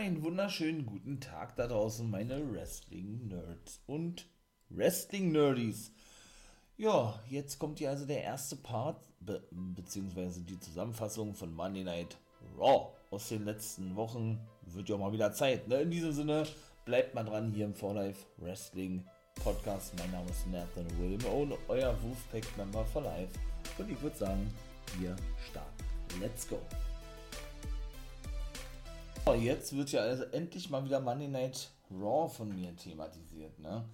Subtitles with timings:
[0.00, 4.26] einen wunderschönen guten Tag da draußen, meine Wrestling-Nerds und
[4.70, 5.92] Wrestling-Nerdies.
[6.78, 12.16] Ja, jetzt kommt hier also der erste Part, be beziehungsweise die Zusammenfassung von Monday Night
[12.58, 14.40] Raw aus den letzten Wochen.
[14.62, 15.82] Wird ja mal wieder Zeit, ne?
[15.82, 16.46] In diesem Sinne,
[16.86, 19.04] bleibt mal dran hier im 4Life Wrestling
[19.34, 19.92] Podcast.
[19.98, 23.38] Mein Name ist Nathan William und euer Wolfpack-Member for Life.
[23.76, 24.50] Und ich würde sagen,
[24.98, 25.14] wir
[25.50, 25.84] starten.
[26.18, 26.58] Let's go!
[29.38, 33.84] Jetzt wird ja also endlich mal wieder Monday Night Raw von mir thematisiert, ne?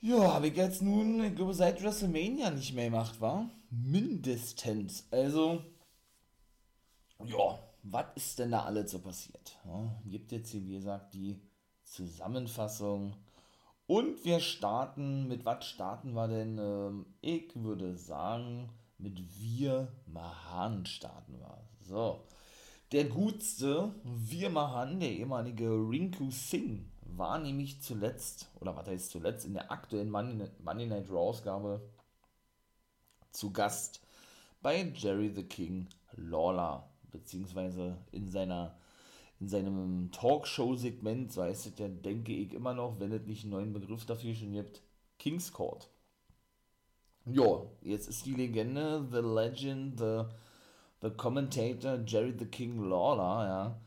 [0.00, 3.50] Ja, habe ich jetzt nun, ich glaube, seit WrestleMania nicht mehr gemacht, war?
[3.70, 5.06] Mindestens.
[5.10, 5.62] Also,
[7.24, 9.58] ja, was ist denn da alles so passiert?
[9.66, 11.40] Ja, gibt jetzt hier, wie gesagt, die
[11.84, 13.14] Zusammenfassung.
[13.86, 16.58] Und wir starten, mit was starten wir denn?
[16.58, 21.58] Ähm, ich würde sagen, mit Wir Mahan starten wir.
[21.80, 22.24] So.
[22.92, 29.46] Der gutste Wir Mahan, der ehemalige Rinku Singh, war nämlich zuletzt, oder was heißt zuletzt,
[29.46, 31.88] in der aktuellen Monday Night Raw Ausgabe
[33.30, 34.00] zu Gast
[34.60, 38.76] bei Jerry the King Lawler, beziehungsweise in seiner
[39.38, 43.52] in seinem Talkshow-Segment, so heißt es ja, denke ich immer noch, wenn es nicht einen
[43.52, 44.82] neuen Begriff dafür schon gibt,
[45.18, 45.88] King's Court.
[47.24, 50.24] Ja, jetzt ist die Legende, The Legend, The
[51.02, 53.80] The Commentator Jerry the King Lawler, ja,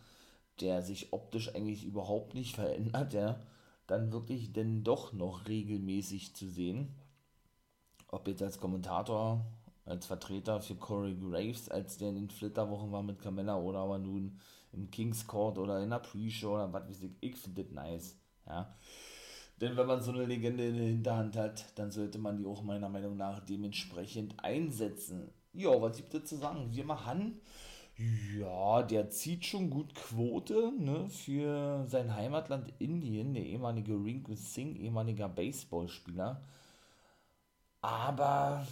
[0.62, 3.40] der sich optisch eigentlich überhaupt nicht verändert, ja,
[3.88, 6.96] dann wirklich denn doch noch regelmäßig zu sehen.
[8.08, 9.46] Ob jetzt als Kommentator,
[9.86, 13.98] als Vertreter für Corey Graves, als der in den Flitterwochen war mit Carmella oder aber
[13.98, 14.40] nun
[14.72, 18.18] im King's Court oder in der Pre-Show oder was weiß ich, ich finde das nice,
[18.48, 18.74] ja.
[19.62, 22.64] Denn wenn man so eine Legende in der Hinterhand hat, dann sollte man die auch
[22.64, 25.30] meiner Meinung nach dementsprechend einsetzen.
[25.54, 26.68] Ja, was gibt es zu sagen?
[26.72, 27.40] Wir machen,
[28.38, 34.80] ja, der zieht schon gut Quote ne, für sein Heimatland Indien, der ehemalige Rinku Singh,
[34.80, 36.42] ehemaliger Baseballspieler.
[37.82, 38.66] Aber,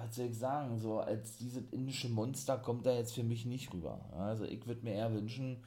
[0.00, 3.72] was soll ich sagen, so als dieses indische Monster kommt er jetzt für mich nicht
[3.72, 4.00] rüber.
[4.12, 5.64] Also ich würde mir eher wünschen,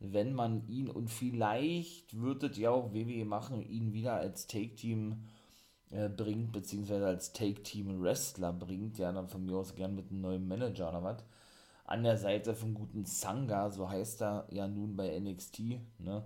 [0.00, 5.24] wenn man ihn und vielleicht würdet ja auch WWE machen, ihn wieder als Take-Team
[5.92, 10.48] äh, bringt, beziehungsweise als Take-Team-Wrestler bringt, ja, dann von mir aus gern mit einem neuen
[10.48, 11.24] Manager oder was.
[11.84, 15.60] An der Seite vom guten Sangha, so heißt er ja nun bei NXT,
[15.98, 16.24] ne,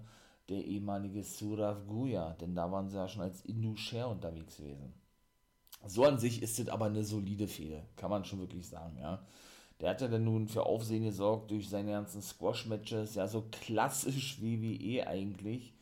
[0.49, 4.94] der ehemalige Surav Guya, denn da waren sie ja schon als Indu Share unterwegs gewesen.
[5.87, 9.27] So an sich ist es aber eine solide Fehde, kann man schon wirklich sagen, ja.
[9.81, 14.41] Der hat ja dann nun für Aufsehen gesorgt durch seine ganzen Squash-Matches, ja, so klassisch
[14.41, 15.75] WWE eigentlich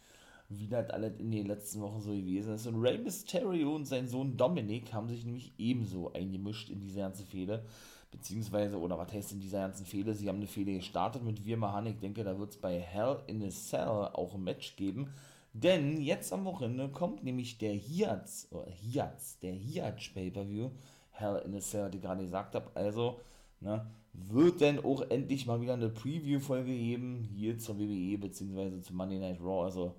[0.48, 2.66] wie das alles in den letzten Wochen so gewesen ist.
[2.66, 7.24] Und Rey Mysterio und sein Sohn Dominic haben sich nämlich ebenso eingemischt in diese ganze
[7.24, 7.64] Fehde.
[8.10, 10.14] Beziehungsweise, oder was heißt in dieser ganzen Fehde?
[10.14, 11.86] Sie haben eine Fehde gestartet mit Wirmahan.
[11.86, 15.10] Ich denke, da wird es bei Hell in a Cell auch ein Match geben.
[15.52, 20.70] Denn jetzt am Wochenende kommt nämlich der Hiatz, oder Hiatz, der Hiatz Pay-Per-View.
[21.10, 22.70] Hell in a Cell, die ich gerade gesagt habe.
[22.74, 23.20] Also,
[23.60, 28.94] ne, wird denn auch endlich mal wieder eine Preview-Folge geben, hier zur WWE, beziehungsweise zu
[28.94, 29.64] Monday Night Raw.
[29.64, 29.94] Also,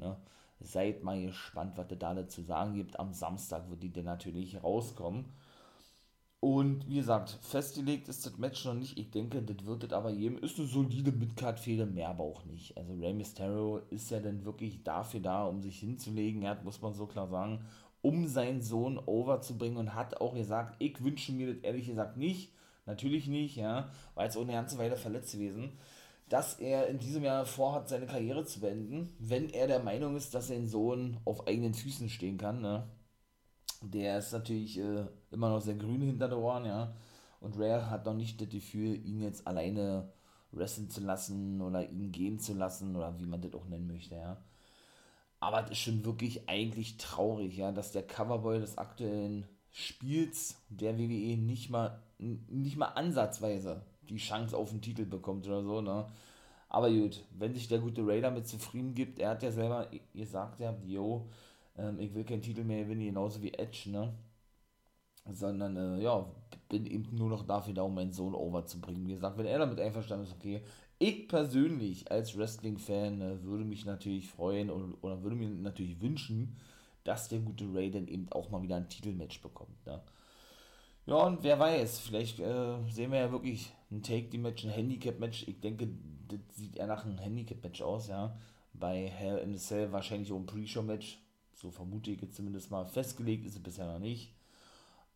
[0.00, 0.16] Ne?
[0.60, 2.98] Seid mal gespannt, was es da zu sagen gibt.
[2.98, 5.26] Am Samstag wird die dann natürlich rauskommen.
[6.40, 8.98] Und wie gesagt, festgelegt ist das Match noch nicht.
[8.98, 10.38] Ich denke, das wird es aber jedem.
[10.38, 12.76] Ist eine solide Midcard-Fehde, mehr aber auch nicht.
[12.78, 16.42] Also Rey Mysterio ist ja dann wirklich dafür da, um sich hinzulegen.
[16.42, 17.66] Er hat, muss man so klar sagen,
[18.00, 22.52] um seinen Sohn overzubringen und hat auch gesagt, ich wünsche mir das ehrlich gesagt nicht.
[22.86, 25.72] Natürlich nicht, ja, weil es auch eine ganze Weile verletzt gewesen
[26.30, 30.32] dass er in diesem Jahr vorhat, seine Karriere zu beenden, wenn er der Meinung ist,
[30.32, 32.60] dass sein Sohn auf eigenen Füßen stehen kann.
[32.60, 32.88] Ne?
[33.82, 36.94] Der ist natürlich äh, immer noch sehr grün hinter den Ohren, ja.
[37.40, 40.12] Und Rare hat noch nicht das Gefühl, ihn jetzt alleine
[40.52, 44.14] wresteln zu lassen oder ihn gehen zu lassen oder wie man das auch nennen möchte,
[44.14, 44.40] ja.
[45.40, 50.96] Aber es ist schon wirklich eigentlich traurig, ja, dass der Coverboy des aktuellen Spiels der
[50.96, 56.06] WWE nicht mal, nicht mal ansatzweise die Chance auf den Titel bekommt oder so, ne?
[56.68, 60.60] Aber gut, wenn sich der gute Ray damit zufrieden gibt, er hat ja selber gesagt,
[60.60, 61.28] ja, yo,
[61.76, 64.12] ähm, ich will keinen Titel mehr gewinnen, genauso wie Edge, ne?
[65.28, 66.26] Sondern, äh, ja,
[66.68, 69.06] bin eben nur noch dafür da, um meinen Sohn over zu bringen.
[69.06, 70.62] Wie gesagt, wenn er damit einverstanden ist, okay.
[70.98, 76.56] Ich persönlich als Wrestling-Fan äh, würde mich natürlich freuen oder, oder würde mir natürlich wünschen,
[77.04, 80.00] dass der gute Ray dann eben auch mal wieder ein Titelmatch bekommt, ne?
[81.06, 85.48] Ja, und wer weiß, vielleicht äh, sehen wir ja wirklich ein Take-The-Match, ein Handicap-Match.
[85.48, 85.88] Ich denke,
[86.28, 88.36] das sieht eher nach einem Handicap-Match aus, ja.
[88.72, 91.18] Bei Hell in the Cell wahrscheinlich auch ein Pre-Show-Match.
[91.54, 92.84] So vermute ich jetzt zumindest mal.
[92.86, 94.32] Festgelegt ist es bisher noch nicht.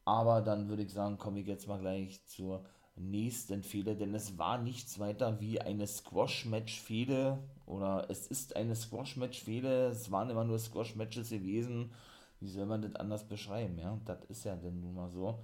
[0.04, 2.64] Aber dann würde ich sagen, komme ich jetzt mal gleich zur
[2.96, 9.86] nächsten Fehde, denn es war nichts weiter wie eine Squash-Match-Fehde oder es ist eine Squash-Match-Fehde,
[9.88, 11.90] es waren immer nur Squash-Matches gewesen.
[12.40, 13.98] Wie soll man das anders beschreiben, ja?
[14.04, 15.38] Das ist ja denn nun mal so.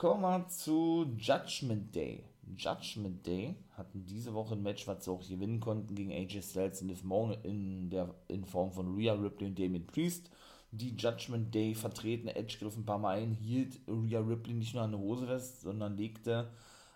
[0.00, 2.24] Kommen wir zu Judgment Day.
[2.56, 6.80] Judgment Day hatten diese Woche ein Match, was sie auch gewinnen konnten gegen AJ Styles
[6.80, 10.30] und Liv Morgan in, der, in Form von Rhea Ripley und Damien Priest.
[10.70, 14.84] Die Judgment Day vertreten, Edge griff ein paar Mal ein, hielt Rhea Ripley nicht nur
[14.84, 16.48] an der Hose fest, sondern legte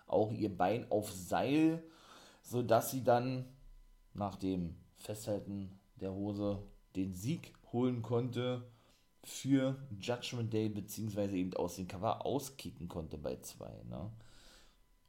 [0.07, 1.83] auch ihr Bein auf Seil,
[2.41, 3.45] sodass sie dann
[4.15, 6.57] nach dem Festhalten der Hose
[6.95, 8.63] den Sieg holen konnte
[9.27, 13.71] für Judgment Day, beziehungsweise eben aus dem Cover auskicken konnte bei zwei.
[13.89, 14.11] Ne?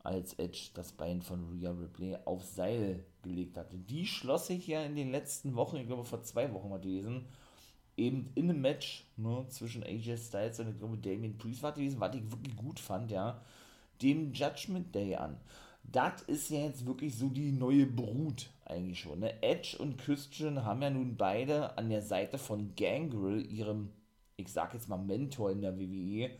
[0.03, 3.77] Als Edge das Bein von Rhea Ripley auf Seil gelegt hatte.
[3.77, 7.27] Die schloss sich ja in den letzten Wochen, ich glaube vor zwei Wochen mal gewesen,
[7.97, 12.01] eben in einem Match ne, zwischen AJ Styles und ich glaube Damien Priest war gewesen,
[12.01, 13.43] was ich wirklich gut fand, ja
[14.03, 15.37] dem Judgment Day an.
[15.83, 19.21] Das ist ja jetzt wirklich so die neue Brut eigentlich schon.
[19.21, 19.41] Ne?
[19.43, 23.91] Edge und Christian haben ja nun beide an der Seite von Gangrel, ihrem,
[24.37, 26.31] ich sag jetzt mal Mentor in der WWE,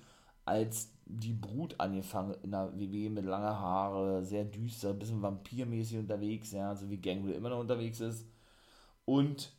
[0.45, 5.99] als die Brut angefangen in der WWE mit lange Haare, sehr düster, ein bisschen vampirmäßig
[5.99, 8.27] unterwegs, ja, so wie Gangrel immer noch unterwegs ist.
[9.05, 9.53] Und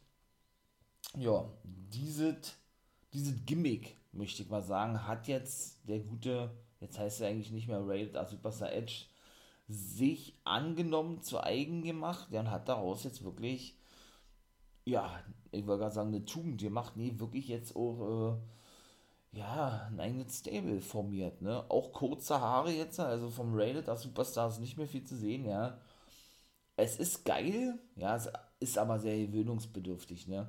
[1.17, 2.57] ja, dieses,
[3.13, 7.67] dieses Gimmick, möchte ich mal sagen, hat jetzt der gute jetzt heißt er eigentlich nicht
[7.67, 9.05] mehr Rated als Superstar Edge,
[9.67, 13.76] sich angenommen, zu eigen gemacht ja, und hat daraus jetzt wirklich,
[14.87, 15.11] ja,
[15.51, 16.61] ich wollte gerade sagen, eine Tugend.
[16.61, 18.37] Gemacht, nee, wirklich jetzt auch,
[19.33, 24.03] äh, ja, ein eigenes Stable formiert, ne, auch kurze Haare jetzt, also vom Rated als
[24.03, 25.79] Superstar ist nicht mehr viel zu sehen, ja,
[26.77, 28.29] es ist geil, ja, es
[28.59, 30.47] ist aber sehr gewöhnungsbedürftig, ne,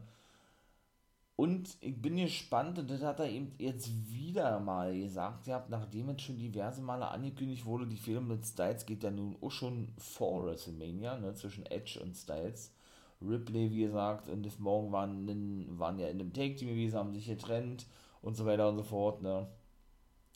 [1.36, 5.70] und ich bin gespannt, und das hat er eben jetzt wieder mal gesagt, ihr habt,
[5.70, 9.50] nachdem jetzt schon diverse Male angekündigt wurde, die Fehler mit Styles geht ja nun auch
[9.52, 12.72] schon vor WrestleMania, ne, zwischen Edge und Styles.
[13.20, 17.12] Ripley, wie gesagt, und Liv Morgan waren, in, waren ja in dem Take-Team gewesen, haben
[17.12, 17.86] sich getrennt
[18.22, 19.48] und so weiter und so fort, ne.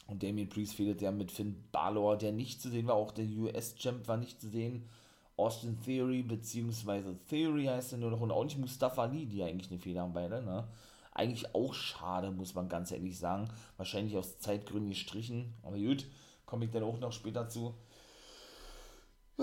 [0.09, 3.25] Und Damien Priest fehlt ja mit Finn Balor, der nicht zu sehen war, auch der
[3.25, 4.89] US-Champ war nicht zu sehen.
[5.37, 9.71] Austin Theory, beziehungsweise Theory heißt er nur noch, und auch nicht Mustafa Ali, die eigentlich
[9.71, 10.67] eine Fehler haben beide, ne.
[11.15, 13.49] Eigentlich auch schade, muss man ganz ehrlich sagen.
[13.77, 15.53] Wahrscheinlich aus Zeitgründen gestrichen.
[15.63, 16.07] Aber gut,
[16.47, 17.75] komme ich dann auch noch später zu.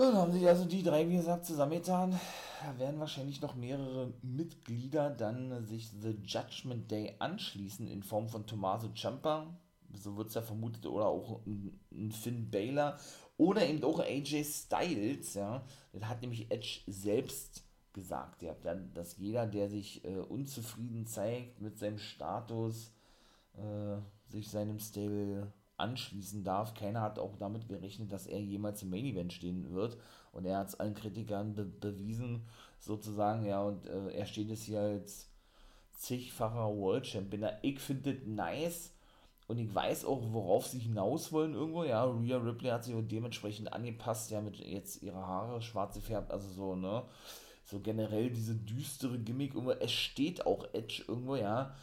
[0.00, 2.18] Dann haben sich also die drei, wie gesagt, zusammengetan.
[2.64, 8.46] Da werden wahrscheinlich noch mehrere Mitglieder dann sich The Judgment Day anschließen in Form von
[8.46, 9.54] Tommaso Ciampa.
[9.92, 10.86] So wird es ja vermutet.
[10.86, 12.96] Oder auch ein Finn Baylor.
[13.36, 15.34] Oder eben auch AJ Styles.
[15.34, 15.66] Ja.
[15.92, 17.62] Das hat nämlich Edge selbst
[17.92, 18.40] gesagt.
[18.40, 18.54] Ja,
[18.94, 22.90] dass jeder, der sich äh, unzufrieden zeigt mit seinem Status,
[23.54, 23.98] äh,
[24.30, 26.74] sich seinem Stable anschließen darf.
[26.74, 29.96] Keiner hat auch damit gerechnet, dass er jemals im Main Event stehen wird.
[30.32, 32.46] Und er hat es allen Kritikern be bewiesen,
[32.78, 35.28] sozusagen, ja, und äh, er steht es hier als
[35.96, 37.50] zigfacher World Champion.
[37.62, 38.92] Ich finde das nice.
[39.48, 41.82] Und ich weiß auch, worauf sie hinaus wollen irgendwo.
[41.82, 46.48] Ja, Rhea Ripley hat sich dementsprechend angepasst, ja, mit jetzt ihre Haare schwarz gefärbt, also
[46.48, 47.02] so, ne
[47.70, 51.74] so generell diese düstere Gimmick irgendwo, es steht auch Edge irgendwo, ja.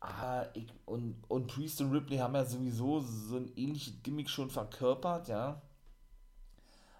[0.00, 4.50] Ah, ich, und, und Priest und Ripley haben ja sowieso so ein ähnliches Gimmick schon
[4.50, 5.60] verkörpert, ja.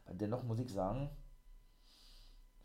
[0.04, 1.08] Aber dennoch muss ich sagen,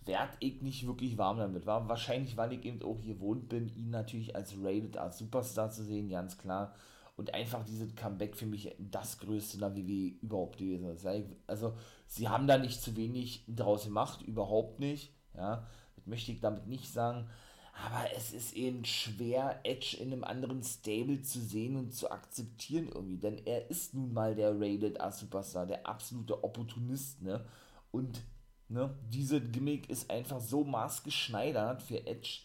[0.06, 1.66] werd ich nicht wirklich warm damit.
[1.66, 5.84] War wahrscheinlich, weil ich eben auch gewohnt bin, ihn natürlich als Rated, als Superstar zu
[5.84, 6.74] sehen, ganz klar.
[7.16, 11.06] Und einfach dieses Comeback für mich das größte in der WWE überhaupt gewesen ist.
[11.48, 11.76] Also,
[12.08, 15.14] sie haben da nicht zu wenig draus gemacht, überhaupt nicht.
[15.36, 17.30] Ja, das möchte ich damit nicht sagen.
[17.74, 22.88] Aber es ist eben schwer, Edge in einem anderen Stable zu sehen und zu akzeptieren
[22.88, 23.18] irgendwie.
[23.18, 27.44] Denn er ist nun mal der Rated A-Superstar, der absolute Opportunist, ne?
[27.92, 28.22] Und
[28.70, 32.42] ne, diese Gimmick ist einfach so maßgeschneidert für Edge,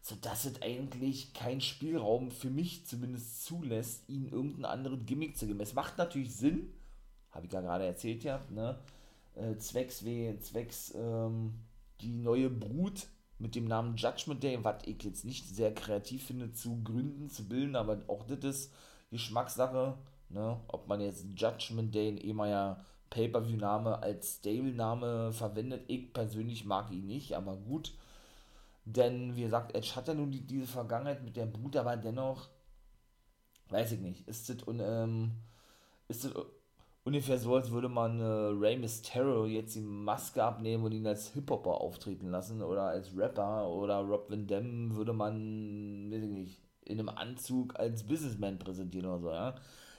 [0.00, 5.60] sodass es eigentlich keinen Spielraum für mich zumindest zulässt, ihn irgendeinen anderen Gimmick zu geben.
[5.60, 6.72] Es macht natürlich Sinn,
[7.30, 8.80] habe ich ja gerade erzählt, ja, ne?
[9.34, 11.54] Äh, zwecks, wie, zwecks, ähm,
[12.00, 13.06] die neue Brut
[13.42, 17.48] mit dem Namen Judgment Day, was ich jetzt nicht sehr kreativ finde, zu gründen, zu
[17.48, 18.72] bilden, aber auch das ist
[19.10, 20.60] Geschmackssache, ne?
[20.68, 25.82] ob man jetzt Judgment Day, ein ehemaliger Pay-Per-View-Name als Stable-Name verwendet.
[25.88, 27.92] Ich persönlich mag ihn nicht, aber gut.
[28.84, 32.48] Denn, wie gesagt, Edge hat ja nun die, diese Vergangenheit mit der Brut, aber dennoch,
[33.70, 35.32] weiß ich nicht, ist das, und, ähm,
[36.08, 36.32] ist das
[37.04, 41.28] ungefähr so, als würde man äh, Rey Mysterio jetzt die Maske abnehmen und ihn als
[41.32, 46.60] Hip-Hopper auftreten lassen oder als Rapper oder Rob Van Dam würde man, weiß ich nicht,
[46.84, 49.54] in einem Anzug als Businessman präsentieren oder so, ja.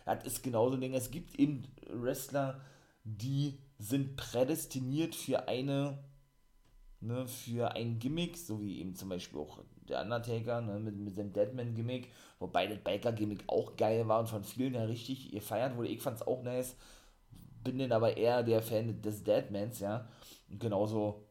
[0.06, 0.94] Das ist genauso ein Ding.
[0.94, 2.60] Es gibt eben Wrestler,
[3.06, 5.98] die sind prädestiniert für eine,
[7.00, 11.18] ne, für ein Gimmick, so wie eben zum Beispiel auch der Undertaker ne, mit, mit
[11.18, 12.10] dem Deadman-Gimmick,
[12.40, 15.90] wobei das Biker-Gimmick auch geil war und von vielen ja richtig gefeiert wurde.
[15.90, 16.76] Ich fand es auch nice,
[17.64, 20.08] bin dann aber eher der Fan des Deadmans, ja.
[20.50, 21.24] Und genauso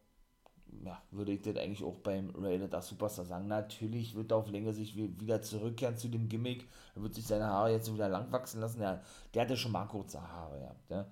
[0.84, 3.46] ja, würde ich das eigentlich auch beim Rated Superstar sagen.
[3.46, 6.68] Natürlich wird er auf Länge sich wieder zurückkehren zu dem Gimmick.
[6.94, 8.80] Er wird sich seine Haare jetzt wieder lang wachsen lassen.
[8.82, 9.00] Ja,
[9.34, 10.74] der hatte schon mal kurze Haare, ja.
[10.88, 11.06] Der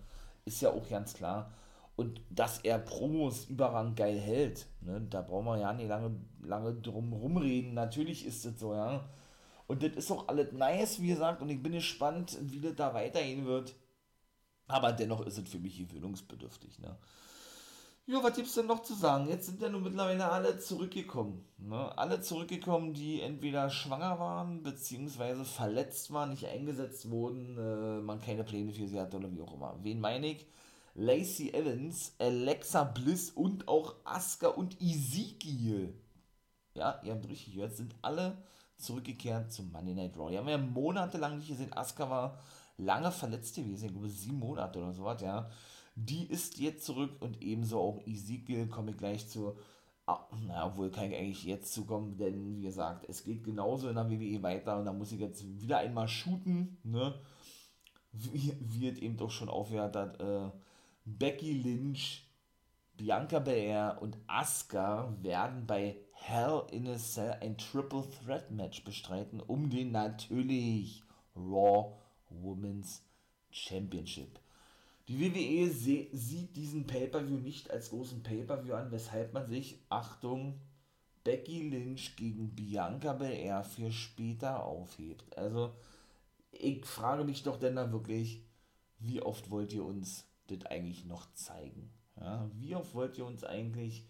[0.45, 1.51] ist ja auch ganz klar.
[2.01, 6.73] Und dass er Promos überrang geil hält, ne, da brauchen wir ja nicht lange, lange
[6.73, 7.75] drum rumreden.
[7.75, 9.05] Natürlich ist das so, ja.
[9.67, 12.95] Und das ist auch alles nice, wie gesagt, und ich bin gespannt, wie das da
[12.95, 13.75] weitergehen wird.
[14.67, 16.97] Aber dennoch ist es für mich gewöhnungsbedürftig, ne.
[18.07, 19.29] Ja, was gibt's denn noch zu sagen?
[19.29, 21.45] Jetzt sind ja nun mittlerweile alle zurückgekommen.
[21.59, 21.99] Ne?
[21.99, 28.43] Alle zurückgekommen, die entweder schwanger waren, beziehungsweise verletzt waren, nicht eingesetzt wurden, äh, man keine
[28.43, 29.77] Pläne für sie hatte oder wie auch immer.
[29.83, 30.47] Wen meine ich?
[30.95, 35.95] Lacey Evans, Alexa Bliss und auch Asuka und Ezekiel.
[36.75, 38.37] Ja, ihr habt richtig gehört, sind alle
[38.77, 40.31] zurückgekehrt zum Monday Night Raw.
[40.31, 41.73] Die haben ja monatelang nicht gesehen.
[41.73, 42.39] Asuka war
[42.77, 45.51] lange verletzt gewesen, ich glaube sieben Monate oder sowas, ja.
[45.95, 49.57] Die ist jetzt zurück und ebenso auch Ezekiel, komme ich gleich zu.
[50.07, 53.95] Ah, na, obwohl kann ich eigentlich jetzt zukommen, denn wie gesagt, es geht genauso in
[53.95, 57.15] der WWE weiter und da muss ich jetzt wieder einmal shooten, ne?
[58.13, 60.21] Wie, wie es eben doch schon aufgehört hat.
[60.21, 60.51] Äh,
[61.19, 62.25] Becky Lynch,
[62.97, 69.41] Bianca Belair und Asuka werden bei Hell in a Cell ein Triple Threat Match bestreiten
[69.41, 71.03] um den natürlich
[71.35, 71.97] Raw
[72.29, 73.03] Women's
[73.51, 74.39] Championship.
[75.09, 75.69] Die WWE
[76.13, 80.61] sieht diesen Pay-Per-View nicht als großen Pay-Per-View an, weshalb man sich, Achtung,
[81.25, 85.37] Becky Lynch gegen Bianca Belair für später aufhebt.
[85.37, 85.75] Also,
[86.53, 88.45] ich frage mich doch denn da wirklich,
[88.99, 91.91] wie oft wollt ihr uns das eigentlich noch zeigen?
[92.21, 94.07] Ja, wie oft wollt ihr uns eigentlich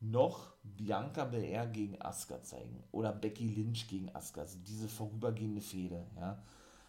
[0.00, 2.84] noch Bianca Belair gegen Asuka zeigen?
[2.92, 4.42] Oder Becky Lynch gegen Asuka?
[4.42, 6.42] Also diese vorübergehende Fehde, ja.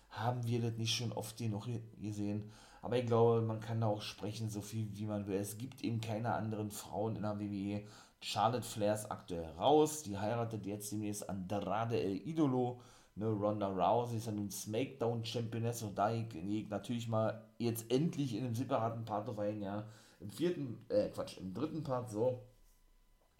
[0.09, 1.67] Haben wir das nicht schon oft genug
[1.99, 2.51] gesehen?
[2.81, 5.37] Aber ich glaube, man kann da auch sprechen, so viel wie man will.
[5.37, 7.83] Es gibt eben keine anderen Frauen in der WWE.
[8.21, 10.03] Charlotte Flair ist aktuell raus.
[10.03, 12.81] Die heiratet jetzt demnächst Andrade El Idolo.
[13.17, 16.27] Ne, Ronda Rousey ist ja nun Smackdown Championess und da ich
[16.69, 19.87] natürlich mal jetzt endlich in einem separaten Part auf ein Jahr
[20.19, 22.43] im vierten, äh, Quatsch, im dritten Part so.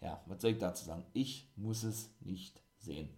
[0.00, 1.04] Ja, was soll ich dazu sagen?
[1.12, 3.08] Ich muss es nicht sehen.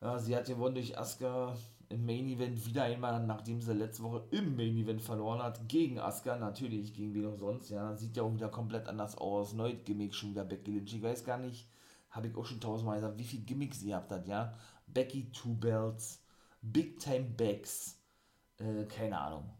[0.00, 1.56] Ja, sie hat gewonnen durch Asuka
[1.88, 5.98] im Main Event wieder einmal, nachdem sie letzte Woche im Main Event verloren hat, gegen
[5.98, 9.74] Asuka, natürlich, gegen wen auch sonst, ja, sieht ja auch wieder komplett anders aus, neu
[9.84, 11.68] Gimmick schon wieder Becky Lynch, ich weiß gar nicht,
[12.10, 14.54] habe ich auch schon tausendmal gesagt, wie viel Gimmicks sie habt hat, ja,
[14.92, 16.22] Becky Two Belts,
[16.62, 17.98] Big Time Backs,
[18.58, 19.50] äh, keine Ahnung,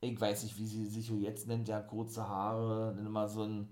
[0.00, 3.68] ich weiß nicht, wie sie sich jetzt nennt, ja, kurze Haare, dann immer so ein,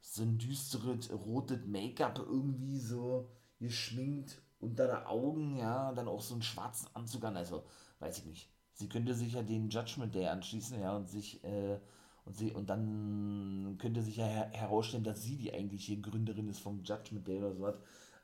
[0.00, 3.28] so ein düsteres, rotes Make-up irgendwie so
[3.58, 7.64] geschminkt unter der Augen, ja, dann auch so einen schwarzen Anzug an, also
[7.98, 8.50] weiß ich nicht.
[8.72, 11.78] Sie könnte sich ja den Judgment Day anschließen, ja, und sich, äh,
[12.24, 16.60] und sie, und dann könnte sich ja her herausstellen, dass sie die eigentliche Gründerin ist
[16.60, 17.76] vom Judgment Day oder sowas.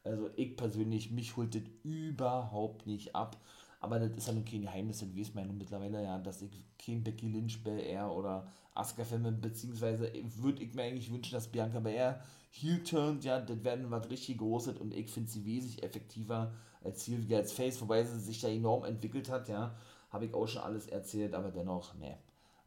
[0.07, 3.37] Also ich persönlich, mich holt das überhaupt nicht ab.
[3.81, 7.05] Aber das ist ja nun kein Geheimnis, das weiß man mittlerweile, ja, dass ich kein
[7.05, 11.79] Becky Lynch, Bel Air oder Asuka-Fan bin, beziehungsweise würde ich mir eigentlich wünschen, dass Bianca
[11.81, 16.53] Belair heel turnt, ja, das werden was richtig Großes und ich finde sie wesentlich effektiver
[16.83, 19.75] als Heel wie als Face, wobei sie sich da enorm entwickelt hat, ja,
[20.11, 22.17] habe ich auch schon alles erzählt, aber dennoch, ne,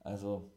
[0.04, 0.52] also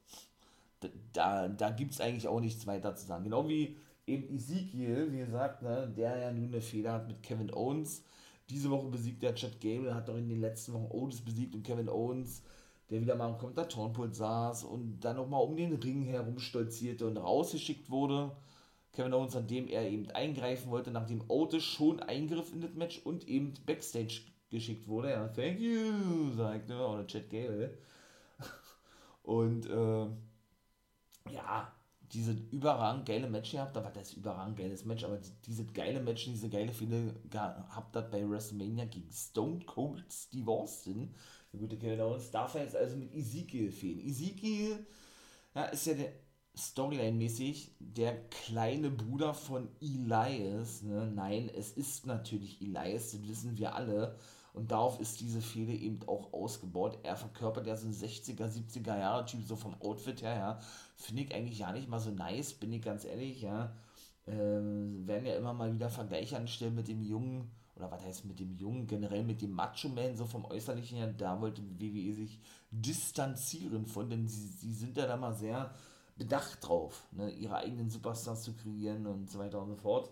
[1.12, 3.24] da, da gibt es eigentlich auch nichts weiter zu sagen.
[3.24, 7.52] Genau wie eben Ezekiel, wie gesagt, ne, der ja nun eine Fehler hat mit Kevin
[7.52, 8.04] Owens.
[8.50, 11.62] Diese Woche besiegt der Chad Gable, hat doch in den letzten Wochen Otis besiegt und
[11.62, 12.42] Kevin Owens
[12.92, 17.16] der wieder mal am Kommentatorenpult saß und dann nochmal um den Ring herum stolzierte und
[17.16, 18.36] rausgeschickt wurde.
[18.92, 22.98] Kevin Owens, an dem er eben eingreifen wollte, nachdem Otis schon eingriff in das Match
[22.98, 25.10] und eben Backstage geschickt wurde.
[25.10, 27.78] Ja, thank you, sagte, oder Chad Gale.
[29.22, 30.06] Und äh,
[31.32, 31.72] ja,
[32.12, 36.50] diese überragend geile Match gehabt, war das überragend geiles Match, aber diese geile Match, diese
[36.50, 41.14] geile Fehde gehabt hat bei WrestleMania gegen Stone Cold Steve Austin,
[41.52, 44.00] der gute Kevin Owens, darf er jetzt also mit Ezekiel fehlen.
[44.00, 44.86] Ezekiel
[45.54, 46.12] ja, ist ja der
[46.54, 50.82] Storyline-mäßig der kleine Bruder von Elias.
[50.82, 51.10] Ne?
[51.14, 54.18] Nein, es ist natürlich Elias, das wissen wir alle.
[54.52, 56.98] Und darauf ist diese Fehde eben auch ausgebaut.
[57.02, 60.58] Er verkörpert ja so ein 60er, 70er Jahre Typ, so vom Outfit her, ja.
[60.96, 63.74] Finde ich eigentlich ja nicht mal so nice, bin ich ganz ehrlich, ja.
[64.26, 68.38] Ähm, werden ja immer mal wieder Vergleiche anstellen mit dem jungen oder was heißt mit
[68.38, 72.38] dem Jungen, generell mit dem Macho-Man, so vom Äußerlichen her, da wollte WWE sich
[72.70, 75.74] distanzieren von, denn sie, sie sind ja da mal sehr
[76.16, 80.10] bedacht drauf, ne, ihre eigenen Superstars zu kreieren und so weiter und so fort.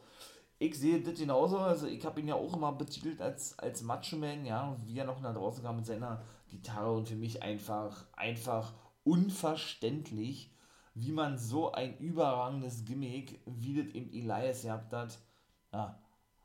[0.63, 4.45] Ich sehe das genauso, also ich habe ihn ja auch immer betitelt als, als Macho-Man,
[4.45, 8.75] ja, wie er noch nach draußen kam mit seiner Gitarre und für mich einfach, einfach
[9.03, 10.55] unverständlich,
[10.93, 15.19] wie man so ein überragendes Gimmick, wie das eben Elias gehabt hat,
[15.73, 15.99] ja,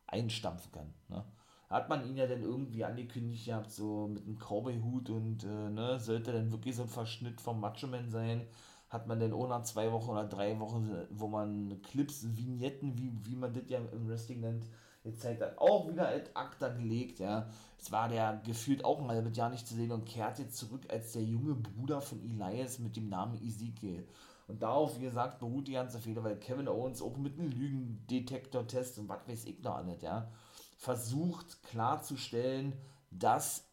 [0.07, 0.93] einstampfen kann.
[1.09, 1.25] Ne?
[1.69, 5.99] Hat man ihn ja dann irgendwie angekündigt gehabt, so mit einem Cowboy-Hut und äh, ne,
[5.99, 8.47] sollte dann wirklich so ein Verschnitt vom Macho-Man sein,
[8.95, 13.35] hat man auch nach zwei Wochen oder drei Wochen, wo man Clips, Vignetten, wie, wie
[13.35, 14.65] man das ja im Wrestling nennt,
[15.03, 17.47] gezeigt hat, auch wieder als Akta gelegt, ja.
[17.79, 20.81] Es war der gefühlt auch ein halbes Jahr nicht zu sehen und kehrt jetzt zurück
[20.89, 24.07] als der junge Bruder von Elias mit dem Namen Ezekiel.
[24.47, 28.99] Und darauf, wie gesagt, beruht die ganze Fehler, weil Kevin Owens auch mit einem Lügendetektor-Test
[28.99, 30.31] und was weiß ich noch alles, ja,
[30.77, 32.73] versucht klarzustellen,
[33.11, 33.65] dass,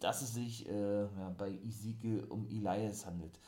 [0.00, 3.38] dass es sich äh, ja, bei Ezekiel um Elias handelt.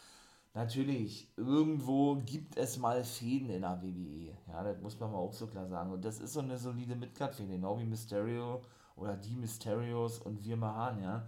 [0.60, 4.36] Natürlich, irgendwo gibt es mal Fäden in der WWE.
[4.46, 5.90] Ja, das muss man mal auch so klar sagen.
[5.90, 8.60] Und das ist so eine solide Midcard-Fäde, genau wie Mysterio
[8.94, 11.26] oder die Mysterios und wir Mahan, ja.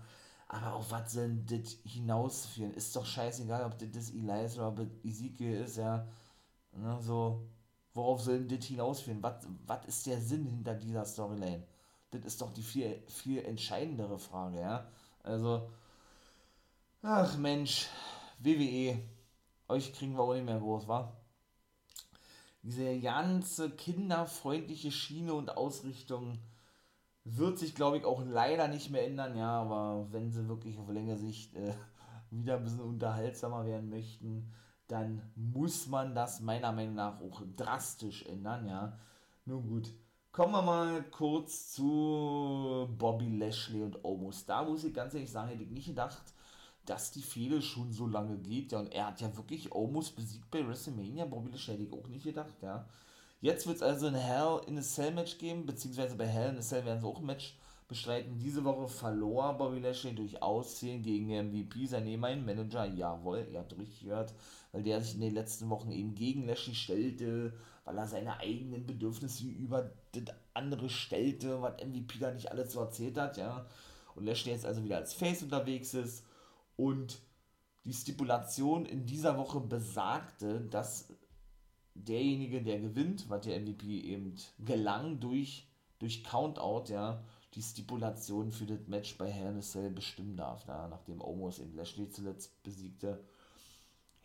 [0.48, 2.74] Aber auf was soll das hinausführen?
[2.74, 6.06] Ist doch scheißegal, ob das, Elias oder Ezekiel ist, ja.
[6.72, 7.48] Ne, so,
[7.94, 9.22] worauf soll das hinausführen?
[9.22, 11.62] Was, was ist der Sinn hinter dieser Storyline?
[12.10, 14.86] Das ist doch die viel, viel entscheidendere Frage, ja.
[15.22, 15.70] Also,
[17.00, 17.88] ach Mensch,
[18.40, 18.98] WWE,
[19.68, 21.16] euch kriegen wir auch nicht mehr groß, wa?
[22.62, 26.38] Diese ganze kinderfreundliche Schiene und Ausrichtung
[27.24, 30.88] wird sich, glaube ich, auch leider nicht mehr ändern, ja, aber wenn sie wirklich auf
[30.88, 31.74] längere Sicht äh,
[32.30, 34.52] wieder ein bisschen unterhaltsamer werden möchten,
[34.88, 38.98] dann muss man das meiner Meinung nach auch drastisch ändern, ja.
[39.44, 39.92] Nun gut,
[40.30, 44.44] kommen wir mal kurz zu Bobby Lashley und Omos.
[44.44, 46.22] Da muss ich ganz ehrlich sagen, hätte ich nicht gedacht,
[46.86, 50.50] dass die Fehde schon so lange geht, ja, und er hat ja wirklich Omos besiegt
[50.50, 52.86] bei WrestleMania, Bobby Lashley hätte ich auch nicht gedacht, ja.
[53.40, 56.58] Jetzt wird es also ein Hell in a Cell Match geben, beziehungsweise bei Hell in
[56.58, 57.56] a Cell werden sie auch ein Match
[57.88, 58.38] bestreiten.
[58.38, 62.86] Diese Woche verlor Bobby Lashley durch Aussehen gegen MVP, sein ehemaligen Manager.
[62.86, 64.32] Jawohl, ihr habt richtig gehört,
[64.70, 67.52] weil der sich in den letzten Wochen eben gegen Lashley stellte,
[67.84, 72.80] weil er seine eigenen Bedürfnisse über das andere stellte, was MVP da nicht alles so
[72.80, 73.66] erzählt hat, ja.
[74.14, 76.24] Und Lashley jetzt also wieder als Face unterwegs ist
[76.76, 77.20] und
[77.84, 81.08] die Stipulation in dieser Woche besagte, dass
[81.94, 87.22] derjenige, der gewinnt, was der MVP eben gelang durch, durch Countout, ja,
[87.54, 91.58] die Stipulation für das Match bei Hell in a Cell bestimmen darf, ja, nachdem Omos
[91.58, 93.22] eben Lashley zuletzt besiegte.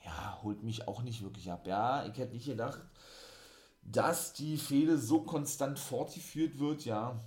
[0.06, 1.68] Ja, holt mich auch nicht wirklich ab.
[1.68, 2.82] Ja, ich hätte nicht gedacht,
[3.82, 7.22] dass die Fehde so konstant fortgeführt wird, ja.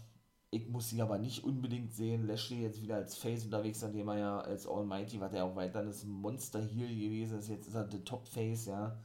[0.52, 2.26] Ich muss sie aber nicht unbedingt sehen.
[2.26, 5.84] Lashley jetzt wieder als Face unterwegs, nachdem er ja als Almighty, was er auch weiter
[5.84, 7.48] das Monster hier gewesen ist.
[7.48, 9.00] Jetzt ist er der Top Face, ja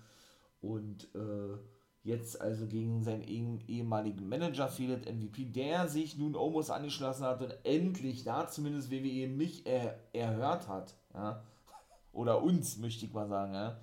[0.65, 1.57] und äh,
[2.03, 7.53] jetzt also gegen seinen ehemaligen Manager fehlt MVP, der sich nun Omos angeschlossen hat und
[7.63, 11.43] endlich da zumindest WWE mich er, erhört hat, ja,
[12.13, 13.79] oder uns, möchte ich mal sagen, ja,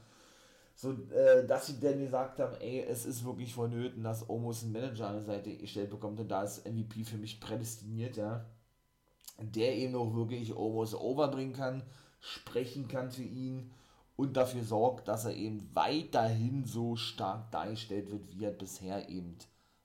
[0.83, 4.73] so, äh, dass sie dann gesagt haben, ey, es ist wirklich vonnöten, dass Omos einen
[4.73, 8.45] Manager an der Seite gestellt bekommt und da ist MVP für mich prädestiniert, ja,
[9.39, 11.85] der eben auch wirklich Omos overbringen kann,
[12.19, 13.71] sprechen kann für ihn,
[14.17, 19.39] und dafür sorgt, dass er eben weiterhin so stark dargestellt wird, wie er bisher eben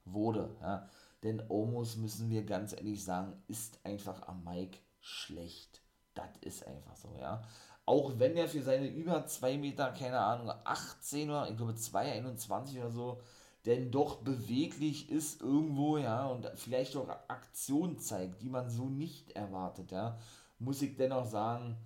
[0.04, 0.50] wurde.
[0.62, 0.90] Ja.
[1.24, 5.82] Denn Omos, müssen wir ganz ehrlich sagen, ist einfach am Mike schlecht.
[6.16, 7.44] Das ist einfach so, ja.
[7.88, 12.80] Auch wenn er für seine über 2 Meter, keine Ahnung, 18 oder ich glaube 2,21
[12.80, 13.22] oder so,
[13.66, 19.32] denn doch beweglich ist irgendwo, ja, und vielleicht auch Aktion zeigt, die man so nicht
[19.32, 20.18] erwartet, ja,
[20.60, 21.78] muss ich dennoch sagen,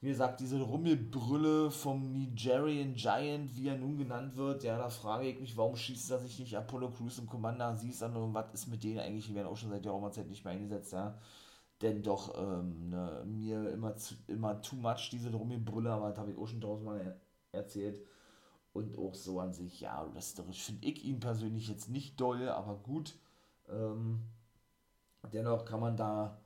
[0.00, 5.28] wie gesagt, diese Rummelbrülle vom Nigerian Giant, wie er nun genannt wird, ja, da frage
[5.28, 8.52] ich mich, warum schießt er sich nicht Apollo Crews und Commander siehst an und was
[8.52, 11.16] ist mit denen eigentlich, die werden auch schon seit der Zeit nicht mehr eingesetzt, ja.
[11.82, 16.30] Denn doch, ähm, ne, mir immer, zu, immer too much diese Rummelbrülle, aber das habe
[16.30, 18.00] ich auch schon tausendmal erzählt.
[18.72, 22.76] Und auch so an sich, ja, wrestlerisch finde ich ihn persönlich jetzt nicht doll, aber
[22.76, 23.18] gut.
[23.68, 24.22] Ähm,
[25.32, 26.40] dennoch kann man da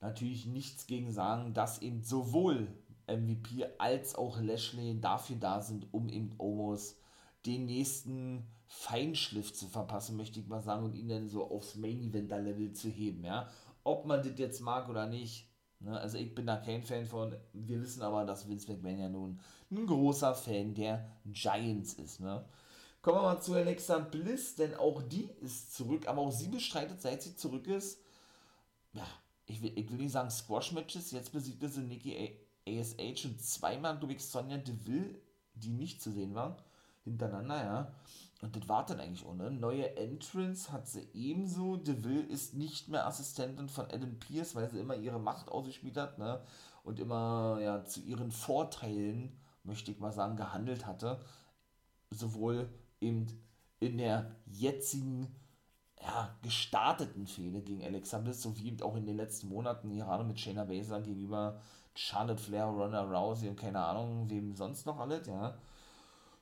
[0.00, 2.68] natürlich nichts gegen sagen, dass eben sowohl
[3.06, 6.96] MVP als auch Lashley dafür da sind, um eben Omos
[7.46, 12.72] den nächsten Feinschliff zu verpassen, möchte ich mal sagen, und ihn dann so aufs Main-Eventer-Level
[12.72, 13.48] zu heben, ja.
[13.84, 15.48] Ob man das jetzt mag oder nicht,
[15.80, 15.98] ne?
[15.98, 19.40] also ich bin da kein Fan von, wir wissen aber, dass Vince McMahon ja nun
[19.70, 22.44] ein großer Fan der Giants ist, ne.
[23.02, 27.02] Kommen wir mal zu Alexa Bliss, denn auch die ist zurück, aber auch sie bestreitet,
[27.02, 28.00] seit sie zurück ist,
[28.94, 29.06] ja,
[29.44, 34.14] ich will, ich will nicht sagen Squash-Matches, jetzt besiegte sie Nikki ASH und zweimal, glaube
[34.14, 35.20] ich, Sonja Deville,
[35.54, 36.64] die nicht zu sehen war,
[37.02, 37.94] hintereinander, ja.
[38.44, 39.50] Und das war dann eigentlich auch, ne?
[39.50, 41.78] Neue Entrance hat sie ebenso.
[41.78, 46.18] Deville ist nicht mehr Assistentin von Adam Pierce, weil sie immer ihre Macht ausgespielt hat,
[46.18, 46.42] ne?
[46.82, 51.24] Und immer, ja, zu ihren Vorteilen, möchte ich mal sagen, gehandelt hatte.
[52.10, 52.68] Sowohl
[53.00, 53.26] eben
[53.80, 55.34] in der jetzigen
[56.02, 60.38] ja, gestarteten Fehde gegen Alexa Bliss, sowie eben auch in den letzten Monaten, gerade mit
[60.38, 61.62] Shayna Baszler gegenüber
[61.94, 65.56] Charlotte Flair, Ronda Rousey und keine Ahnung, wem sonst noch alles, ja.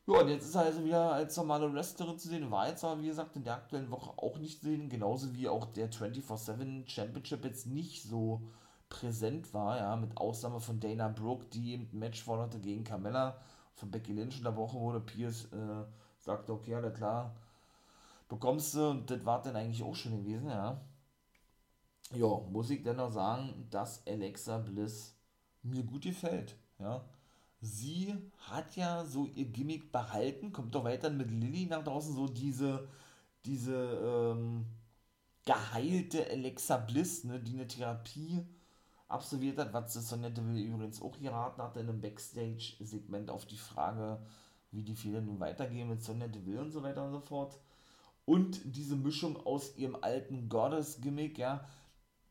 [0.06, 3.00] Ja, und jetzt ist er also wieder als normale Wrestlerin zu sehen, war jetzt aber,
[3.00, 6.88] wie gesagt, in der aktuellen Woche auch nicht zu sehen, genauso wie auch der 24-7
[6.88, 8.42] Championship jetzt nicht so
[8.88, 13.38] präsent war, ja, mit Ausnahme von Dana Brooke, die im Match forderte gegen Carmella,
[13.74, 15.84] von Becky Lynch in der Woche wurde Pierce äh,
[16.18, 17.34] sagte, okay, alles klar,
[18.28, 20.80] bekommst du, und das war dann eigentlich auch schon gewesen, ja.
[22.14, 25.16] Ja, muss ich dennoch sagen, dass Alexa Bliss
[25.62, 27.04] mir gut gefällt, ja.
[27.62, 28.14] Sie
[28.50, 32.88] hat ja so ihr Gimmick behalten, kommt doch weiter mit Lilly nach draußen, so diese,
[33.44, 34.66] diese, ähm,
[35.44, 38.46] geheilte Alexa Bliss, ne, die eine Therapie
[39.08, 44.18] absolviert hat, was Sonja Deville übrigens auch geraten hat in einem Backstage-Segment auf die Frage,
[44.70, 47.58] wie die Fehler nun weitergehen mit Sonja Deville und so weiter und so fort.
[48.24, 51.64] Und diese Mischung aus ihrem alten Goddess-Gimmick, ja,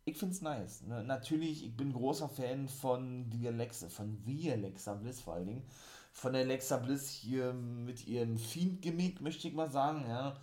[0.05, 0.83] ich find's nice.
[0.83, 1.03] Ne?
[1.03, 5.63] Natürlich, ich bin großer Fan von The Alexa, von The Alexa Bliss vor allen Dingen.
[6.11, 10.35] Von Alexa Bliss hier mit ihrem Fiend-Gimmick, möchte ich mal sagen, ja.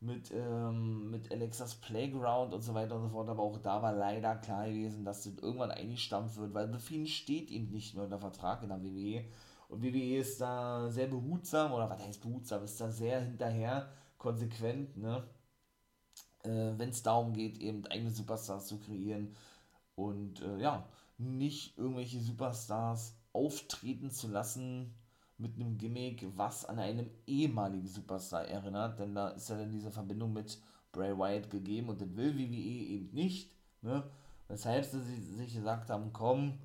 [0.00, 3.28] Mit, ähm, mit Alexas Playground und so weiter und so fort.
[3.28, 7.08] Aber auch da war leider klar gewesen, dass das irgendwann eingestampft wird, weil The Fiend
[7.08, 9.24] steht ihm nicht mehr unter Vertrag in der WWE.
[9.68, 13.88] Und WWE ist da sehr behutsam, oder was heißt behutsam, ist da sehr hinterher,
[14.18, 15.24] konsequent, ne?
[16.44, 19.34] Äh, Wenn es darum geht, eben eigene Superstars zu kreieren
[19.96, 20.86] und äh, ja,
[21.18, 24.94] nicht irgendwelche Superstars auftreten zu lassen
[25.38, 29.90] mit einem Gimmick, was an einem ehemaligen Superstar erinnert, denn da ist ja dann diese
[29.90, 30.60] Verbindung mit
[30.92, 33.50] Bray Wyatt gegeben und das will WWE eben nicht,
[33.82, 34.04] ne?
[34.46, 36.58] Weshalb sie sich gesagt haben, komm,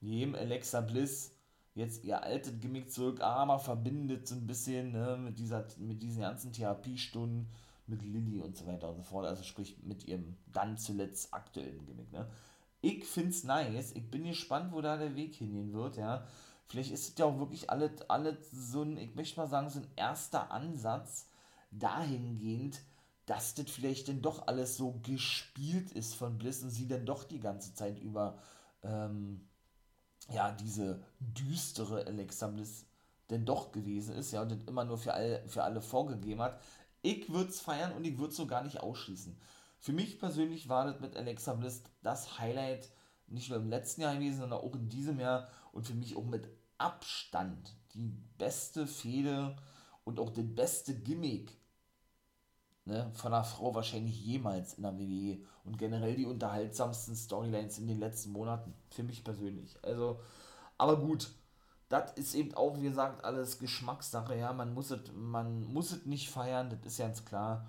[0.00, 1.32] geben Alexa Bliss
[1.74, 6.22] jetzt ihr altes Gimmick zurück, aber verbindet so ein bisschen ne, mit, dieser, mit diesen
[6.22, 7.48] ganzen Therapiestunden
[7.88, 9.26] mit Lilly und so weiter und so fort.
[9.26, 12.12] Also sprich mit ihrem dann zuletzt aktuellen Gimmick.
[12.12, 12.28] Ne?
[12.80, 13.92] Ich find's nice.
[13.92, 16.26] Ich bin gespannt, wo da der Weg hingehen wird, ja.
[16.66, 19.80] Vielleicht ist es ja auch wirklich alles, alles so ein, ich möchte mal sagen, so
[19.80, 21.26] ein erster Ansatz
[21.70, 22.80] dahingehend,
[23.24, 27.24] dass das vielleicht denn doch alles so gespielt ist von Bliss und sie dann doch
[27.24, 28.38] die ganze Zeit über
[28.82, 29.48] ähm,
[30.30, 32.84] ja, diese düstere Alexa Bliss
[33.30, 36.60] denn doch gewesen ist, ja, und das immer nur für alle, für alle vorgegeben hat.
[37.02, 39.38] Ich würde es feiern und ich würde es so gar nicht ausschließen.
[39.78, 42.90] Für mich persönlich war das mit Alexa Bliss das Highlight
[43.28, 46.24] nicht nur im letzten Jahr gewesen, sondern auch in diesem Jahr und für mich auch
[46.24, 49.56] mit Abstand die beste Fehde
[50.04, 51.56] und auch das beste Gimmick
[52.88, 57.86] ne, von einer Frau wahrscheinlich jemals in der WWE und generell die unterhaltsamsten Storylines in
[57.86, 59.76] den letzten Monaten, für mich persönlich.
[59.82, 60.20] Also,
[60.78, 61.30] aber gut,
[61.88, 66.06] das ist eben auch, wie gesagt, alles Geschmackssache, ja, man muss es, man muss es
[66.06, 67.66] nicht feiern, das ist ganz klar.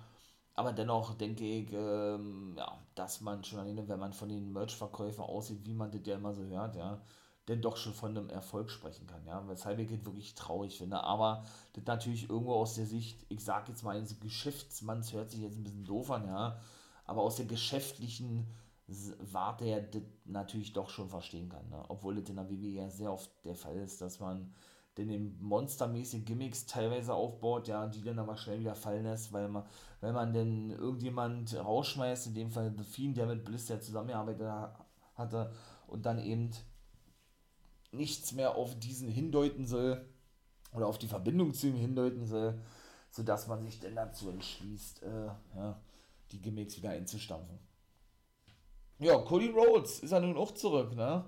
[0.54, 5.22] Aber dennoch denke ich, ähm, ja, dass man schon alleine, wenn man von den Merch-Verkäufen
[5.24, 7.00] aussieht, wie man das ja immer so hört, ja,
[7.48, 11.02] denn doch schon von einem Erfolg sprechen kann, ja, weshalb ich es wirklich traurig finde,
[11.02, 15.40] aber das natürlich irgendwo aus der Sicht, ich sag jetzt mal eines Geschäftsmanns, hört sich
[15.40, 16.60] jetzt ein bisschen doof an, ja,
[17.06, 18.46] aber aus der geschäftlichen
[19.20, 21.84] Warte das natürlich doch schon verstehen kann, ne?
[21.88, 24.52] obwohl das in der WWE ja sehr oft der Fall ist, dass man
[24.98, 29.64] den monstermäßig Gimmicks teilweise aufbaut, ja, die dann aber schnell wieder fallen lässt, weil man,
[30.00, 34.50] wenn man denn irgendjemand rausschmeißt, in dem Fall The Fiend, der mit Bliss ja zusammengearbeitet
[35.14, 35.52] hatte
[35.86, 36.50] und dann eben
[37.92, 40.04] nichts mehr auf diesen hindeuten soll
[40.72, 42.60] oder auf die Verbindung zu ihm hindeuten soll,
[43.10, 45.26] sodass man sich dann dazu entschließt, äh,
[45.56, 45.80] ja,
[46.32, 47.69] die Gimmicks wieder einzustampfen.
[49.00, 51.24] Ja, Cody Rhodes ist ja nun auch zurück, ne?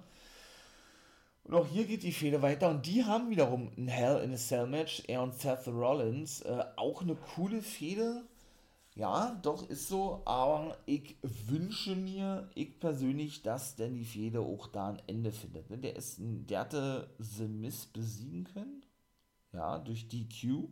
[1.45, 4.37] Und auch hier geht die Fehde weiter und die haben wiederum ein Hell in a
[4.37, 6.43] Cell Match, er und Seth Rollins.
[6.43, 8.25] Äh, auch eine coole Fehde.
[8.95, 14.67] Ja, doch, ist so, aber ich wünsche mir, ich persönlich, dass denn die Fehde auch
[14.67, 15.71] da ein Ende findet.
[15.71, 15.79] Ne?
[15.79, 18.85] Der, ist, der hatte The Miz besiegen können,
[19.55, 20.69] ja, durch DQ,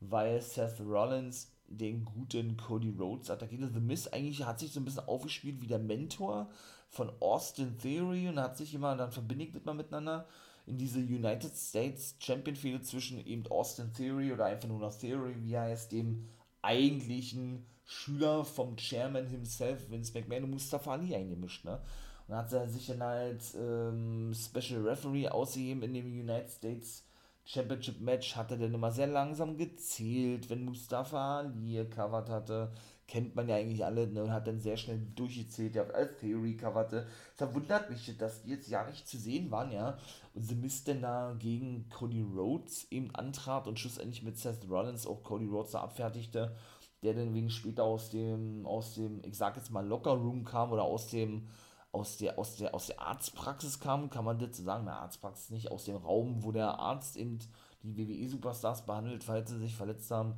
[0.00, 3.70] weil Seth Rollins den guten Cody Rhodes attackierte.
[3.72, 6.50] The Miz eigentlich hat sich so ein bisschen aufgespielt wie der Mentor
[6.88, 10.26] von Austin Theory und hat sich immer, dann verbindet man miteinander
[10.66, 15.34] in diese United States Champion Fehde zwischen eben Austin Theory oder einfach nur noch Theory,
[15.42, 16.28] wie heißt, dem
[16.62, 21.80] eigentlichen Schüler vom Chairman himself, Vince McMahon und Mustafa Ali eingemischt, ne?
[22.28, 27.04] Und hat sich dann als ähm, Special Referee ausgegeben in dem United States
[27.52, 32.70] Championship Match, hat er dann immer sehr langsam gezählt, wenn Mustafa Ali gecovert hatte.
[33.08, 36.56] Kennt man ja eigentlich alle ne, und hat dann sehr schnell durchgezählt, ja, als Theory
[36.56, 37.08] coverte.
[37.36, 39.98] Es wundert mich, dass die jetzt ja nicht zu sehen waren, ja.
[40.32, 45.08] Und The Mist dann da gegen Cody Rhodes eben antrat und schlussendlich mit Seth Rollins
[45.08, 46.54] auch Cody Rhodes da abfertigte
[47.02, 50.82] der dann wegen später aus dem, aus dem, ich sag jetzt mal, Lockerroom kam oder
[50.82, 51.48] aus dem,
[51.92, 55.70] aus der, aus der, aus der Arztpraxis kam, kann man so sagen, der Arztpraxis nicht,
[55.70, 57.38] aus dem Raum, wo der Arzt eben
[57.82, 60.34] die WWE-Superstars behandelt, falls sie sich verletzt haben.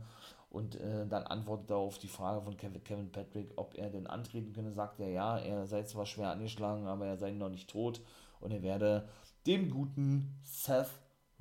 [0.48, 4.52] Und äh, dann antwortet er auf die Frage von Kevin Patrick, ob er denn antreten
[4.52, 8.02] könne, sagt er ja, er sei zwar schwer angeschlagen, aber er sei noch nicht tot
[8.40, 9.08] und er werde
[9.46, 10.90] den guten Seth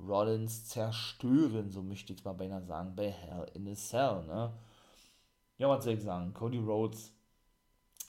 [0.00, 4.52] Rollins zerstören, so möchte ich es mal beinahe sagen, bei Hell in a Cell, ne?
[5.58, 7.12] ja, was soll ich sagen, Cody Rhodes,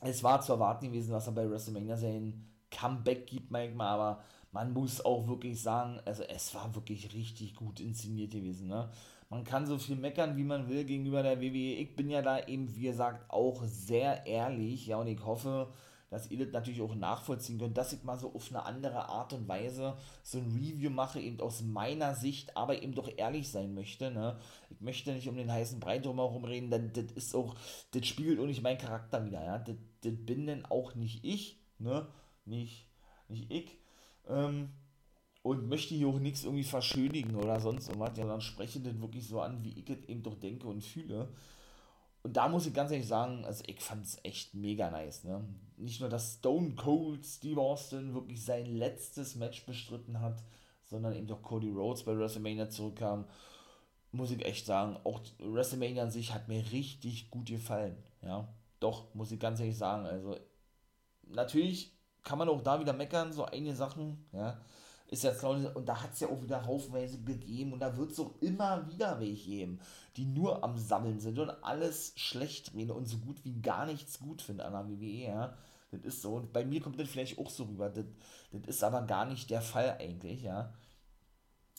[0.05, 4.73] es war zu erwarten gewesen, dass er bei WrestleMania sein Comeback gibt manchmal, aber man
[4.73, 8.89] muss auch wirklich sagen, also es war wirklich richtig gut inszeniert gewesen, ne?
[9.29, 11.73] Man kann so viel meckern, wie man will gegenüber der WWE.
[11.79, 15.69] Ich bin ja da eben, wie gesagt, auch sehr ehrlich, ja, und ich hoffe,
[16.13, 19.33] dass ihr das natürlich auch nachvollziehen könnt, dass ich mal so auf eine andere Art
[19.33, 23.73] und Weise so ein Review mache, eben aus meiner Sicht, aber eben doch ehrlich sein
[23.73, 24.11] möchte.
[24.11, 24.39] Ne?
[24.69, 27.55] Ich möchte nicht um den heißen Brei drumherum reden, denn das ist auch,
[27.91, 29.43] das spiegelt auch nicht meinen Charakter wieder.
[29.43, 29.57] Ja?
[29.57, 32.07] Das, das bin denn auch nicht ich, ne?
[32.45, 32.87] nicht,
[33.27, 33.77] nicht ich.
[34.29, 34.69] Ähm,
[35.41, 39.27] und möchte hier auch nichts irgendwie verschönigen oder sonst irgendwas, ja, dann spreche das wirklich
[39.27, 41.27] so an, wie ich es eben doch denke und fühle.
[42.23, 45.25] Und da muss ich ganz ehrlich sagen, also ich fand es echt mega nice.
[45.25, 45.43] Ne?
[45.75, 50.41] Nicht nur, dass Stone Cold Steve Austin wirklich sein letztes Match bestritten hat,
[50.85, 53.25] sondern eben doch Cody Rhodes bei WrestleMania zurückkam,
[54.11, 57.97] muss ich echt sagen, auch WrestleMania an sich hat mir richtig gut gefallen.
[58.21, 58.47] Ja,
[58.79, 60.05] doch, muss ich ganz ehrlich sagen.
[60.05, 60.37] Also,
[61.23, 61.91] natürlich
[62.23, 64.61] kann man auch da wieder meckern, so einige Sachen, ja
[65.13, 68.19] ist jetzt und da hat es ja auch wieder haufenweise gegeben und da wird es
[68.19, 69.79] auch immer wieder welche geben,
[70.17, 74.19] die nur am Sammeln sind und alles schlecht reden und so gut wie gar nichts
[74.19, 75.57] gut finden an der WWE, ja.
[75.91, 76.33] Das ist so.
[76.33, 77.89] Und bei mir kommt das vielleicht auch so rüber.
[77.89, 78.05] Das,
[78.51, 80.73] das ist aber gar nicht der Fall eigentlich, ja.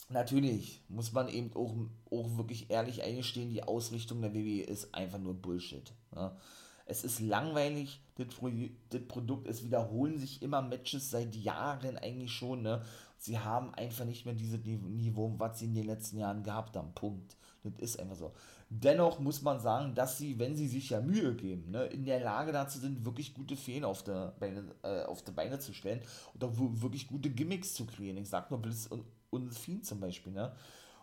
[0.07, 1.75] Natürlich muss man eben auch,
[2.11, 5.91] auch wirklich ehrlich eingestehen, die Ausrichtung der WWE ist einfach nur Bullshit.
[6.15, 6.37] Ja.
[6.85, 8.49] Es ist langweilig, das, Pro
[8.89, 12.83] das Produkt, es wiederholen sich immer Matches seit Jahren eigentlich schon, ne?
[13.25, 16.93] Sie haben einfach nicht mehr dieses Niveau, was sie in den letzten Jahren gehabt haben.
[16.93, 17.35] Punkt.
[17.63, 18.31] Das ist einfach so.
[18.69, 22.19] Dennoch muss man sagen, dass sie, wenn sie sich ja Mühe geben, ne, in der
[22.19, 26.01] Lage dazu sind, wirklich gute Feen auf der Beine, äh, auf die Beine zu stellen
[26.33, 28.17] und auch wirklich gute Gimmicks zu kreieren.
[28.17, 30.51] Ich sag nur Bliss und, und Fiend zum Beispiel, ne?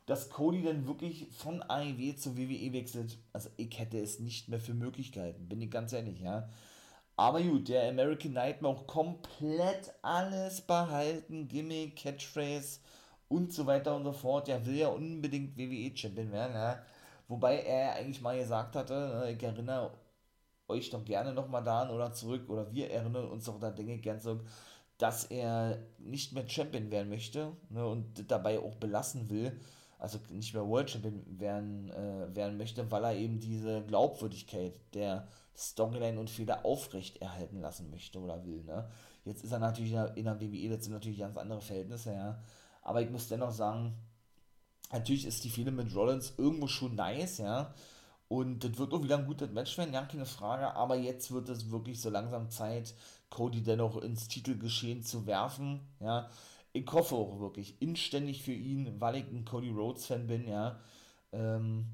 [0.07, 4.59] Dass Cody dann wirklich von AEW zur WWE wechselt, also ich hätte es nicht mehr
[4.59, 6.49] für Möglichkeiten, bin ich ganz ehrlich, ja.
[7.17, 12.81] Aber gut, der American Nightmare auch komplett alles behalten, Gimmick, Catchphrase
[13.29, 14.49] und so weiter und so fort.
[14.49, 16.83] Der will ja unbedingt WWE-Champion werden, ja.
[17.29, 19.93] Wobei er eigentlich mal gesagt hatte, ne, ich erinnere
[20.69, 24.21] euch doch gerne nochmal daran oder zurück, oder wir erinnern uns doch da Dinge gern
[24.21, 24.47] zurück,
[24.99, 29.59] dass er nicht mehr Champion werden möchte ne, und dabei auch belassen will,
[30.03, 35.29] also nicht mehr World Champion werden, äh, werden möchte, weil er eben diese Glaubwürdigkeit der
[35.57, 38.65] Storyline und Fehler aufrecht erhalten lassen möchte oder will.
[38.65, 38.91] Ne?
[39.25, 42.43] Jetzt ist er natürlich in der, in WWE, das sind natürlich ganz andere Verhältnisse, ja.
[42.83, 43.95] Aber ich muss dennoch sagen,
[44.91, 47.73] natürlich ist die Fehde mit Rollins irgendwo schon nice, ja.
[48.27, 50.75] Und das wird auch wieder ein gutes Match werden, ja, keine Frage.
[50.75, 52.95] Aber jetzt wird es wirklich so langsam Zeit,
[53.31, 56.29] Cody dennoch ins Titelgeschehen zu werfen, ja.
[56.73, 60.81] Ich hoffe auch wirklich inständig für ihn, weil ich ein Cody Rhodes-Fan bin, ja.
[61.33, 61.87] Ähm,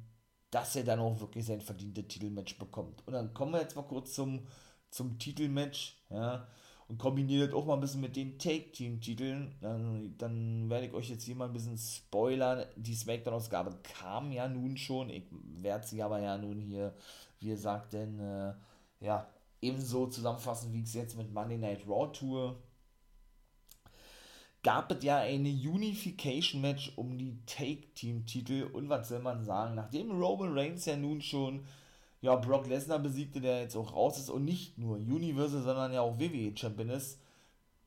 [0.51, 3.07] dass er dann auch wirklich sein verdientes Titelmatch bekommt.
[3.07, 4.47] Und dann kommen wir jetzt mal kurz zum,
[4.91, 6.47] zum Titelmatch, ja,
[6.89, 9.57] und kombiniert das auch mal ein bisschen mit den Take-Team-Titeln.
[9.61, 12.65] Dann, dann werde ich euch jetzt hier mal ein bisschen spoilern.
[12.77, 15.11] Die Smackdown-Ausgabe kam ja nun schon.
[15.11, 16.95] Ich werde sie aber ja nun hier,
[17.41, 18.55] wie gesagt, denn, äh,
[19.01, 19.29] ja,
[19.61, 22.57] ebenso zusammenfassen, wie ich es jetzt mit Monday Night Raw tue
[24.63, 30.57] gab es ja eine Unification-Match um die Take-Team-Titel und was soll man sagen, nachdem Roman
[30.57, 31.65] Reigns ja nun schon
[32.21, 36.01] ja, Brock Lesnar besiegte, der jetzt auch raus ist und nicht nur Universal, sondern ja
[36.01, 37.21] auch WWE Champion ist,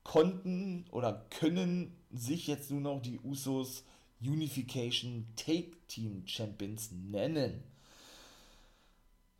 [0.03, 3.83] konnten oder können sich jetzt nur noch die Usos
[4.21, 7.63] Unification Take Team Champions nennen.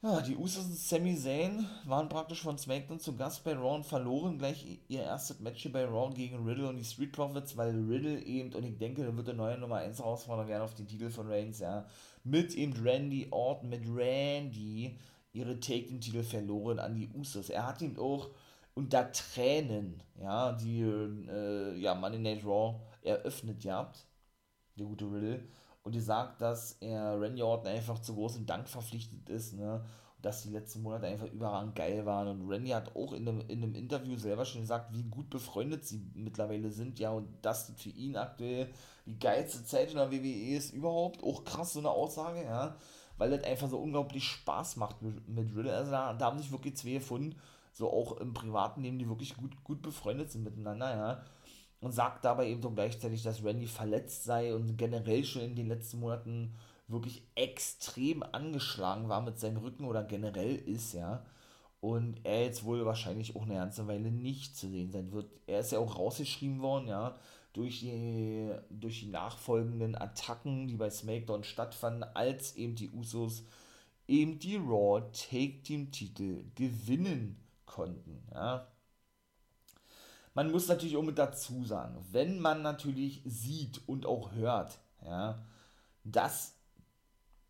[0.04, 3.86] Ja, die Usos und Sami Zayn waren praktisch von SmackDown zu Gast bei Raw und
[3.86, 7.70] verloren gleich ihr erstes Match hier bei Raw gegen Riddle und die Street Profits, weil
[7.88, 10.88] Riddle eben, und ich denke, da wird der neue Nummer 1 Herausforderer werden auf den
[10.88, 11.86] Titel von Reigns, ja,
[12.24, 14.98] mit eben Randy Orton, mit Randy
[15.34, 17.52] ihre Take-Titel verloren an die Usos.
[17.52, 18.32] Er hat ihm auch
[18.74, 24.08] unter Tränen, ja, die, äh, ja, Money Night Raw eröffnet gehabt,
[24.80, 25.44] der gute Riddle
[25.84, 29.84] und die sagt, dass er Randy Orton einfach zu großem Dank verpflichtet ist, ne?
[30.22, 32.28] Dass die letzten Monate einfach überragend geil waren.
[32.28, 35.84] Und Randy hat auch in einem, in einem Interview selber schon gesagt, wie gut befreundet
[35.84, 38.70] sie mittlerweile sind, ja, und das für ihn aktuell
[39.08, 41.24] die geilste Zeit in der WWE ist überhaupt.
[41.24, 42.76] Auch krass, so eine Aussage, ja.
[43.17, 45.74] Weil das einfach so unglaublich Spaß macht mit, mit Riddle.
[45.74, 47.36] Also da, da haben sich wirklich zwei gefunden,
[47.74, 51.24] so auch im privaten Leben, die wirklich gut, gut befreundet sind miteinander, ja
[51.82, 55.67] und sagt dabei eben doch gleichzeitig, dass Randy verletzt sei und generell schon in den
[55.67, 56.54] letzten Monaten
[56.88, 61.26] wirklich extrem angeschlagen war mit seinem Rücken oder generell ist, ja.
[61.80, 65.32] Und er jetzt wohl wahrscheinlich auch eine ganze Weile nicht zu sehen sein wird.
[65.48, 67.15] Er ist ja auch rausgeschrieben worden, ja,
[67.54, 73.44] durch die, durch die nachfolgenden Attacken, die bei SmackDown stattfanden, als eben die Usos
[74.08, 78.70] eben die Raw Take Team Titel gewinnen konnten, ja
[80.34, 85.46] man muss natürlich auch mit dazu sagen, wenn man natürlich sieht und auch hört, ja,
[86.04, 86.56] dass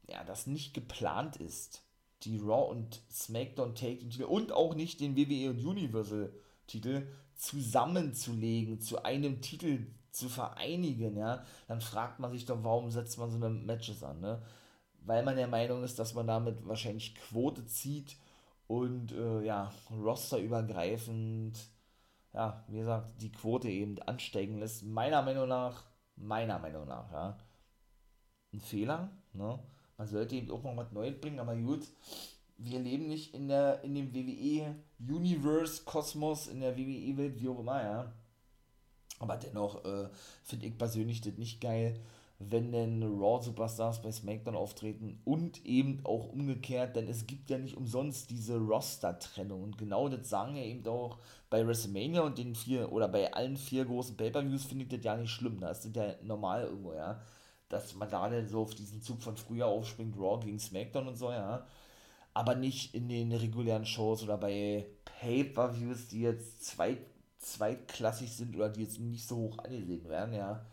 [0.08, 1.84] ja, das nicht geplant ist,
[2.24, 6.34] die Raw und SmackDown Take Titel und auch nicht den WWE und Universal
[6.68, 13.18] Titel zusammenzulegen, zu einem Titel zu vereinigen, ja, dann fragt man sich doch, warum setzt
[13.18, 14.42] man so eine Matches an, ne?
[15.04, 18.18] Weil man der Meinung ist, dass man damit wahrscheinlich Quote zieht
[18.68, 21.58] und äh, ja, rosterübergreifend
[22.34, 24.84] ja, wie gesagt, die Quote eben ansteigen lässt.
[24.84, 27.38] Meiner Meinung nach, meiner Meinung nach, ja,
[28.54, 29.10] ein Fehler.
[29.34, 29.60] Ne?
[29.98, 31.88] Man sollte eben auch mal was Neues bringen, aber gut,
[32.58, 38.14] wir leben nicht in, der, in dem WWE-Universe-Kosmos, in der WWE-Welt, wie auch immer, ja.
[39.20, 40.10] Aber dennoch äh,
[40.44, 42.00] finde ich persönlich das nicht geil,
[42.50, 47.58] wenn denn Raw Superstars bei SmackDown auftreten und eben auch umgekehrt, denn es gibt ja
[47.58, 49.64] nicht umsonst diese Roster-Trennung.
[49.64, 51.18] Und genau das sagen ja eben auch
[51.50, 55.18] bei WrestleMania und den vier oder bei allen vier großen Pay-Per-Views finde ich das ja
[55.18, 57.22] nicht schlimm, das ist ja normal irgendwo, ja,
[57.70, 61.18] dass man da dann so auf diesen Zug von früher aufspringt, Raw gegen SmackDown und
[61.18, 61.66] so, ja,
[62.34, 64.88] aber nicht in den regulären Shows oder bei
[65.20, 67.00] Pay-Per-Views, die jetzt zweit,
[67.40, 70.66] zweitklassig sind oder die jetzt nicht so hoch angesehen werden, ja,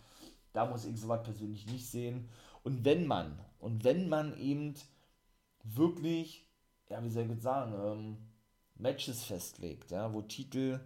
[0.58, 2.28] da muss ich sowas persönlich nicht sehen.
[2.64, 4.74] Und wenn man, und wenn man eben
[5.62, 6.48] wirklich,
[6.88, 8.16] ja, wie soll ich jetzt sagen, ähm,
[8.74, 10.80] Matches festlegt, ja, wo Titel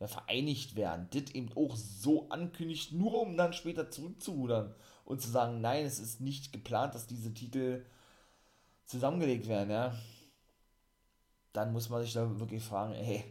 [0.00, 5.30] ja, vereinigt werden, das eben auch so ankündigt, nur um dann später zurückzurudern und zu
[5.30, 7.86] sagen, nein, es ist nicht geplant, dass diese Titel
[8.84, 9.96] zusammengelegt werden, ja,
[11.52, 13.22] dann muss man sich da wirklich fragen, ey,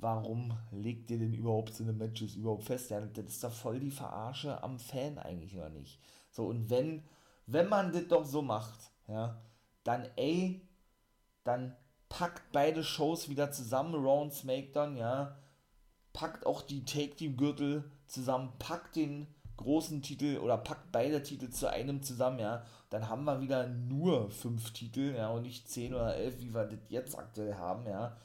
[0.00, 2.90] warum legt ihr denn überhaupt so eine Matches überhaupt fest?
[2.90, 6.00] Ja, das ist doch voll die Verarsche am Fan eigentlich, oder nicht?
[6.30, 7.02] So, und wenn,
[7.46, 9.40] wenn man das doch so macht, ja,
[9.84, 10.60] dann ey,
[11.44, 11.76] dann
[12.08, 15.36] packt beide Shows wieder zusammen, Raw und SmackDown, ja,
[16.12, 22.02] packt auch die Take-Team-Gürtel zusammen, packt den großen Titel oder packt beide Titel zu einem
[22.02, 26.38] zusammen, ja, dann haben wir wieder nur fünf Titel, ja, und nicht zehn oder elf,
[26.40, 28.16] wie wir das jetzt aktuell haben, ja,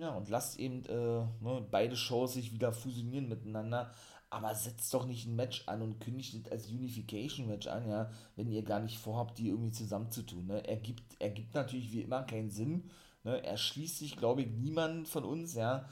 [0.00, 3.92] ja, und lasst eben äh, ne, beide Shows sich wieder fusionieren miteinander.
[4.32, 8.48] Aber setzt doch nicht ein Match an und kündigt es als Unification-Match an, ja, wenn
[8.48, 10.46] ihr gar nicht vorhabt, die irgendwie zusammenzutun.
[10.46, 10.66] Ne?
[10.68, 12.90] Ergibt, ergibt natürlich wie immer keinen Sinn.
[13.24, 13.44] Ne?
[13.44, 15.84] Erschließt sich, glaube ich, niemand von uns, ja.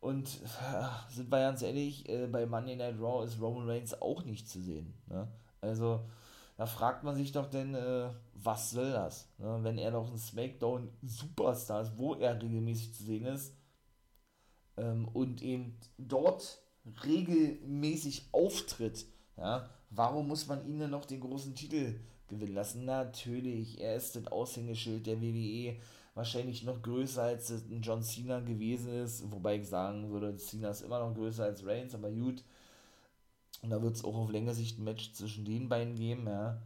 [0.00, 4.24] Und äh, sind wir ganz ehrlich, äh, bei Monday Night Raw ist Roman Reigns auch
[4.24, 4.92] nicht zu sehen.
[5.06, 5.28] Ne?
[5.60, 6.00] Also,
[6.56, 8.10] da fragt man sich doch denn, äh,
[8.42, 9.28] was soll das?
[9.38, 9.58] Ne?
[9.62, 13.54] Wenn er doch ein Smackdown Superstar ist, wo er regelmäßig zu sehen ist
[14.76, 16.62] ähm, und eben dort
[17.04, 22.84] regelmäßig auftritt, ja, warum muss man ihn denn noch den großen Titel gewinnen lassen?
[22.84, 25.76] Natürlich, er ist das Aushängeschild der WWE,
[26.14, 30.82] wahrscheinlich noch größer als ein John Cena gewesen ist, wobei ich sagen würde, Cena ist
[30.82, 32.42] immer noch größer als Reigns, aber gut,
[33.62, 36.60] und da wird es auch auf längere Sicht ein Match zwischen den beiden geben, ja.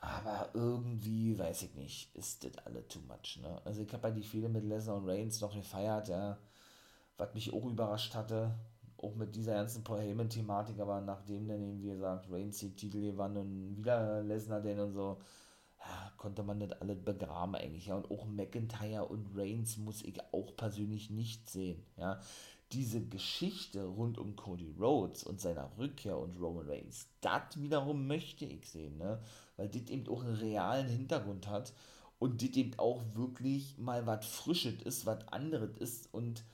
[0.00, 3.60] Aber irgendwie, weiß ich nicht, ist das alle too much, ne?
[3.64, 6.38] Also ich habe halt die Fehler mit Lesnar und Reigns noch gefeiert, ja.
[7.18, 8.54] Was mich auch überrascht hatte,
[8.96, 13.02] auch mit dieser ganzen Paul Heyman-Thematik, aber nachdem dann eben, wie gesagt, Reigns die Titel
[13.02, 15.18] gewann und wieder Lesnar denn und so,
[15.78, 17.96] ja, konnte man das alles begraben eigentlich, ja.
[17.96, 22.20] Und auch McIntyre und Reigns muss ich auch persönlich nicht sehen, ja
[22.72, 28.44] diese Geschichte rund um Cody Rhodes und seiner Rückkehr und Roman Reigns, das wiederum möchte
[28.44, 29.20] ich sehen, ne?
[29.60, 31.74] Weil das eben auch einen realen Hintergrund hat
[32.18, 36.44] und das eben auch wirklich mal was Frisches ist, was anderes ist und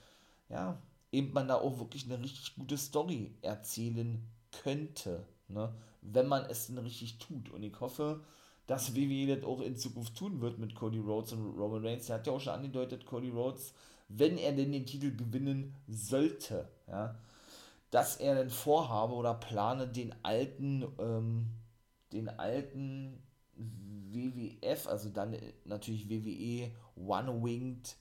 [0.49, 0.81] ja,
[1.13, 4.21] eben man da auch wirklich eine richtig gute Story erzählen
[4.61, 5.73] könnte, ne?
[6.01, 7.49] wenn man es denn richtig tut.
[7.49, 8.19] Und ich hoffe,
[8.65, 12.09] dass WWE das auch in Zukunft tun wird mit Cody Rhodes und Roman Reigns.
[12.09, 13.73] Er hat ja auch schon angedeutet, Cody Rhodes,
[14.09, 17.15] wenn er denn den Titel gewinnen sollte, ja,
[17.89, 21.47] dass er dann vorhabe oder plane, den alten, ähm,
[22.11, 23.21] den alten
[23.55, 25.35] WWF, also dann
[25.65, 27.97] natürlich WWE One Winged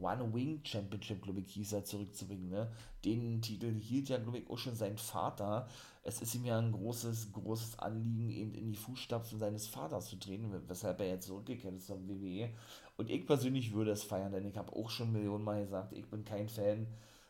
[0.00, 2.48] One Wing Championship, glaube ich, hieß er, zurückzubringen.
[2.48, 2.70] Ne?
[3.04, 5.68] Den Titel hielt ja, glaube ich, auch schon sein Vater.
[6.02, 10.16] Es ist ihm ja ein großes, großes Anliegen, eben in die Fußstapfen seines Vaters zu
[10.16, 12.50] treten, weshalb er jetzt zurückgekehrt ist zum WWE.
[12.96, 16.06] Und ich persönlich würde es feiern, denn ich habe auch schon Millionen Mal gesagt, ich
[16.06, 16.86] bin kein Fan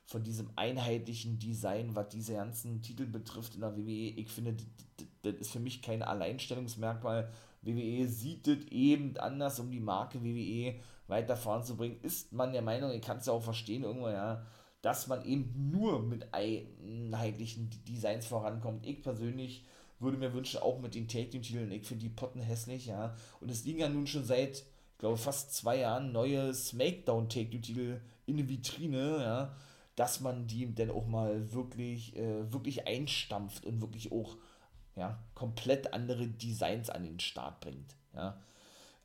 [0.07, 4.11] von diesem einheitlichen Design, was diese ganzen Titel betrifft in der WWE.
[4.17, 4.57] Ich finde,
[5.25, 7.31] das ist für mich kein Alleinstellungsmerkmal.
[7.63, 10.75] WWE sieht das eben anders, um die Marke WWE
[11.07, 14.45] weiter voranzubringen, ist man der Meinung, ich kann es ja auch verstehen, irgendwo, ja,
[14.83, 18.87] dass man eben nur mit einheitlichen Designs vorankommt.
[18.87, 19.65] Ich persönlich
[19.99, 23.15] würde mir wünschen, auch mit den Take Team-Titeln, ich finde die Potten hässlich, ja.
[23.41, 27.51] Und es liegen ja nun schon seit, ich glaube, fast zwei Jahren neue Smackdown Take
[27.51, 29.57] Team-Titel in der Vitrine, ja,
[29.97, 34.37] dass man die dann auch mal wirklich, äh, wirklich einstampft und wirklich auch,
[34.97, 38.39] ja, komplett andere Designs an den Start bringt, ja.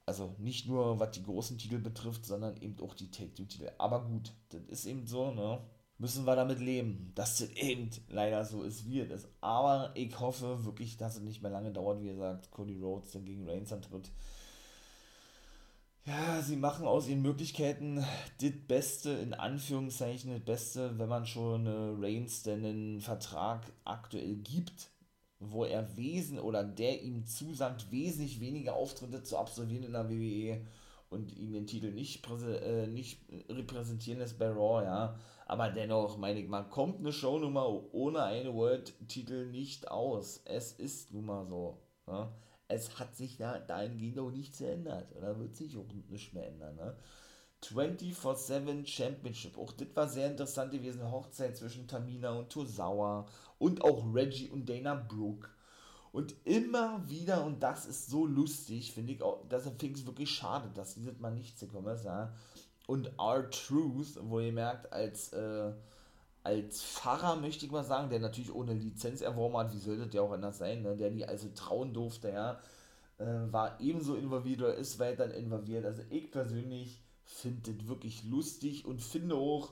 [0.06, 3.70] Also nicht nur was die großen Titel betrifft, sondern eben auch die Take-Two-Titel.
[3.78, 5.62] Aber gut, das ist eben so, ne?
[6.00, 9.28] Müssen wir damit leben, dass das eben leider so ist, wie es ist.
[9.40, 13.26] Aber ich hoffe wirklich, dass es nicht mehr lange dauert, wie gesagt, Cody Rhodes dann
[13.26, 14.10] gegen Reigns antritt.
[16.06, 18.04] Ja, sie machen aus ihren Möglichkeiten
[18.42, 24.38] das Beste, in Anführungszeichen das Beste, wenn man schon äh, Reigns denn einen Vertrag aktuell
[24.38, 24.90] gibt
[25.40, 30.62] wo er wesen oder der ihm zusagt, wesentlich weniger Auftritte zu absolvieren in der WWE
[31.10, 35.16] und ihn den Titel nicht, äh, nicht repräsentieren lässt bei Raw, ja.
[35.50, 40.42] Aber dennoch, meine ich mal, kommt eine Shownummer ohne einen World-Titel nicht aus.
[40.46, 41.80] Es ist nun mal so.
[42.06, 42.32] Ja?
[42.68, 45.12] Es hat sich da dahingehend auch nichts geändert.
[45.18, 46.76] Oder wird sich auch nicht mehr ändern.
[46.76, 46.96] Ne?
[47.64, 49.58] 24-7 Championship.
[49.58, 51.12] Auch das war sehr interessant gewesen.
[51.12, 55.50] Hochzeit zwischen Tamina und Tosawa und auch Reggie und Dana Brooke.
[56.12, 60.32] Und immer wieder, und das ist so lustig, finde ich auch, das finde ich wirklich
[60.32, 62.34] schade, dass dieses Mal nichts gekommen ist, ja.
[62.88, 65.72] Und R-Truth, wo ihr merkt, als, äh,
[66.44, 70.24] als Pfarrer möchte ich mal sagen, der natürlich ohne Lizenz erworben hat, wie sollte ja
[70.24, 70.98] auch anders sein, ne?
[70.98, 72.60] der die also trauen durfte, ja,
[73.20, 75.86] äh, war ebenso involviert oder ist weiter involviert.
[75.86, 79.72] Also ich persönlich finde das wirklich lustig und finde auch,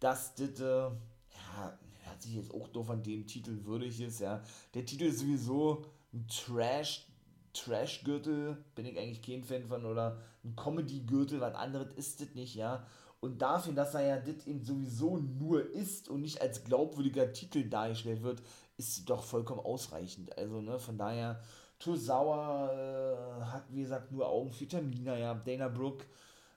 [0.00, 4.42] dass das, äh, ja, hört sich jetzt auch doof an dem Titel würdig ist, ja.
[4.74, 7.06] Der Titel ist sowieso ein Trash,
[7.52, 12.54] Trash-Gürtel, bin ich eigentlich kein Fan von, oder ein Comedy-Gürtel, was anderes ist das nicht,
[12.54, 12.86] ja.
[13.20, 17.68] Und dafür, dass er ja das eben sowieso nur ist und nicht als glaubwürdiger Titel
[17.68, 18.42] dargestellt wird,
[18.76, 20.36] ist doch vollkommen ausreichend.
[20.38, 21.40] Also, ne, von daher,
[21.78, 25.34] Tosawa äh, hat, wie gesagt, nur Augen für Tamina, ja.
[25.34, 26.06] Dana Brooke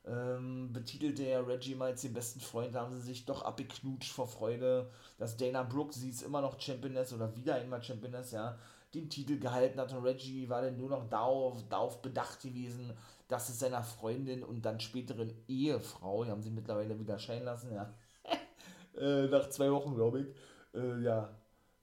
[0.07, 4.11] ähm, betitelte er Reggie mal als den besten Freund, da haben sie sich doch abgeknutscht
[4.11, 8.57] vor Freude, dass Dana Brooke, sie ist immer noch Championess oder wieder einmal Championess, ja,
[8.93, 12.93] den Titel gehalten hat und Reggie war dann nur noch darauf, darauf bedacht gewesen,
[13.27, 17.73] dass es seiner Freundin und dann späteren Ehefrau, die haben sie mittlerweile wieder scheinen lassen,
[17.73, 17.91] ja,
[18.97, 21.35] äh, nach zwei Wochen, glaube ich, äh, ja,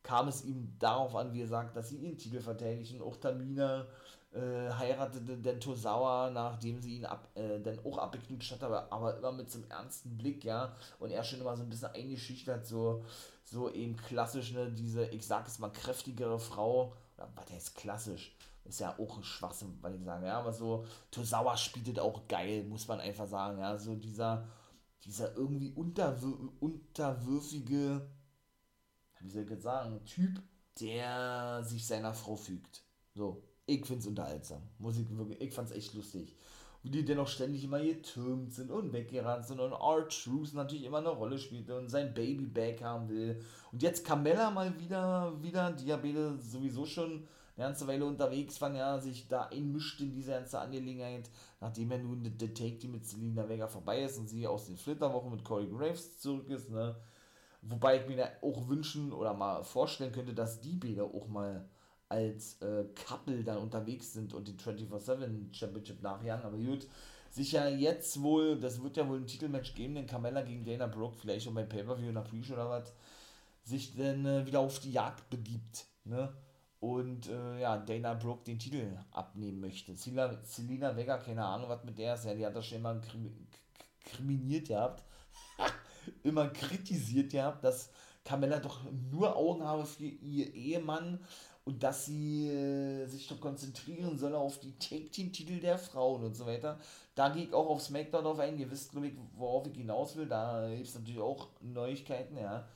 [0.04, 3.86] kam es ihm darauf an, wie er sagt, dass sie ihren Titel verteidigen, auch Tamina
[4.32, 9.18] äh, heiratete den Tosawa, nachdem sie ihn ab, äh, dann auch abgeknutscht hat, aber, aber
[9.18, 12.66] immer mit so einem ernsten Blick, ja, und er schon immer so ein bisschen eingeschüchtert,
[12.66, 13.04] so,
[13.44, 18.34] so eben klassisch, ne, diese, ich sag es mal, kräftigere Frau, oder was heißt klassisch,
[18.64, 22.64] ist ja auch ein Schwachsinn, weil ich sage, ja, aber so, Tosawa spielt auch geil,
[22.64, 24.48] muss man einfach sagen, ja, so dieser,
[25.04, 28.08] dieser irgendwie unterwür unterwürfige,
[29.20, 30.40] wie soll ich jetzt sagen, Typ,
[30.80, 32.82] der sich seiner Frau fügt.
[33.14, 34.62] So, ich find's unterhaltsam.
[34.78, 36.36] Musik wirklich, ich fand's echt lustig.
[36.82, 41.10] Wie die dennoch ständig immer getürmt sind und weggerannt sind und R-Truth natürlich immer eine
[41.10, 43.40] Rolle spielte und sein Baby back haben will.
[43.70, 48.98] Und jetzt Carmella mal wieder, wieder, Diabetes sowieso schon eine ganze Weile unterwegs war, ja,
[48.98, 53.48] sich da einmischt in diese ganze Angelegenheit, nachdem er nun der Take die mit Selina
[53.48, 56.96] Vega vorbei ist und sie aus den Flitterwochen mit Corey Graves zurück ist, ne.
[57.60, 61.68] Wobei ich mir auch wünschen oder mal vorstellen könnte, dass die Bilder auch mal
[62.12, 66.44] als äh, Couple dann unterwegs sind und die 24-7 Championship nachjagen.
[66.44, 66.86] Aber gut,
[67.30, 70.86] sich ja jetzt wohl, das wird ja wohl ein Titelmatch geben, den Carmella gegen Dana
[70.86, 72.92] Brooke, vielleicht schon beim Pay-Per-View in der Pre-Show oder was,
[73.64, 75.86] sich dann äh, wieder auf die Jagd begibt.
[76.04, 76.32] Ne?
[76.82, 79.94] und äh, ja, Dana Brooke den Titel abnehmen möchte.
[79.94, 83.00] Selina, Selina Vega, keine Ahnung, was mit der ist, ja, die hat das schon immer
[84.04, 85.04] kriminiert gehabt,
[86.24, 87.88] immer kritisiert gehabt, dass
[88.24, 88.80] Carmella doch
[89.12, 91.20] nur Augen habe für ihr Ehemann
[91.64, 96.46] und dass sie äh, sich doch konzentrieren solle auf die Take-Team-Titel der Frauen und so
[96.46, 96.78] weiter.
[97.14, 98.58] Da gehe ich auch auf SmackDown auf ein.
[98.58, 100.26] Ihr wisst, glaube ich, worauf ich hinaus will.
[100.26, 102.66] Da gibt es natürlich auch Neuigkeiten, ja.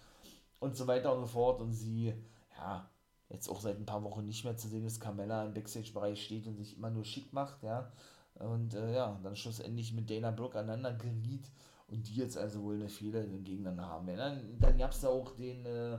[0.61, 1.61] Und so weiter und so fort.
[1.61, 2.15] Und sie,
[2.57, 2.89] ja,
[3.29, 6.47] jetzt auch seit ein paar Wochen nicht mehr zu sehen ist, Carmella im Backstage-Bereich steht
[6.47, 7.91] und sich immer nur schick macht, ja.
[8.35, 11.51] Und äh, ja, dann schlussendlich mit Dana Brooke aneinander geriet
[11.89, 14.09] und die jetzt also wohl eine Fehler gegeneinander haben.
[14.09, 15.99] Ja, dann dann gab es da auch den, äh,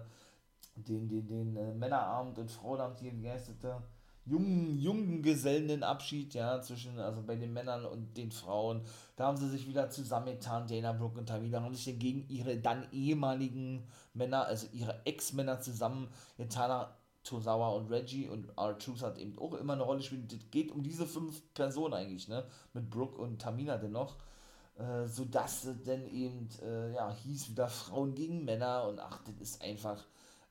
[0.78, 3.82] den, den, den äh, Männerabend und Frauenabend hier, wie heißt das?
[4.26, 8.82] Jungen, jungen Gesellenabschied, ja, zwischen, also bei den Männern und den Frauen.
[9.16, 12.58] Da haben sie sich wieder zusammengetan, Dana Brooke und Tamina, haben sich dann gegen ihre
[12.58, 16.88] dann ehemaligen Männer, also ihre Ex-Männer zusammengetan.
[17.24, 20.32] Tosawa und Reggie und R-Truth hat eben auch immer eine Rolle gespielt.
[20.32, 22.46] Es geht um diese fünf Personen eigentlich, ne?
[22.74, 24.16] Mit Brooke und Tamina dennoch.
[24.78, 29.36] Äh, sodass es dann eben, äh, ja, hieß wieder Frauen gegen Männer und ach, das
[29.42, 30.06] ist einfach.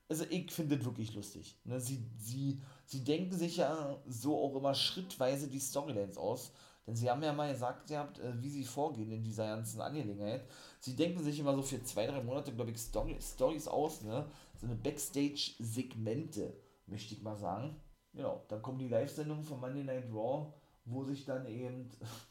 [0.09, 1.59] Also ich finde das wirklich lustig.
[1.65, 1.79] Ne?
[1.79, 6.53] Sie, sie, sie denken sich ja so auch immer schrittweise die Storylines aus.
[6.87, 9.81] Denn sie haben ja mal gesagt, ihr habt, äh, wie sie vorgehen in dieser ganzen
[9.81, 10.47] Angelegenheit.
[10.79, 14.25] Sie denken sich immer so für zwei, drei Monate, glaube ich, Story, Stories aus, ne?
[14.55, 16.53] So eine Backstage-Segmente
[16.85, 17.75] möchte ich mal sagen.
[18.13, 20.53] Genau, dann kommen die Live-Sendungen von Monday Night Raw,
[20.85, 21.89] wo sich dann eben,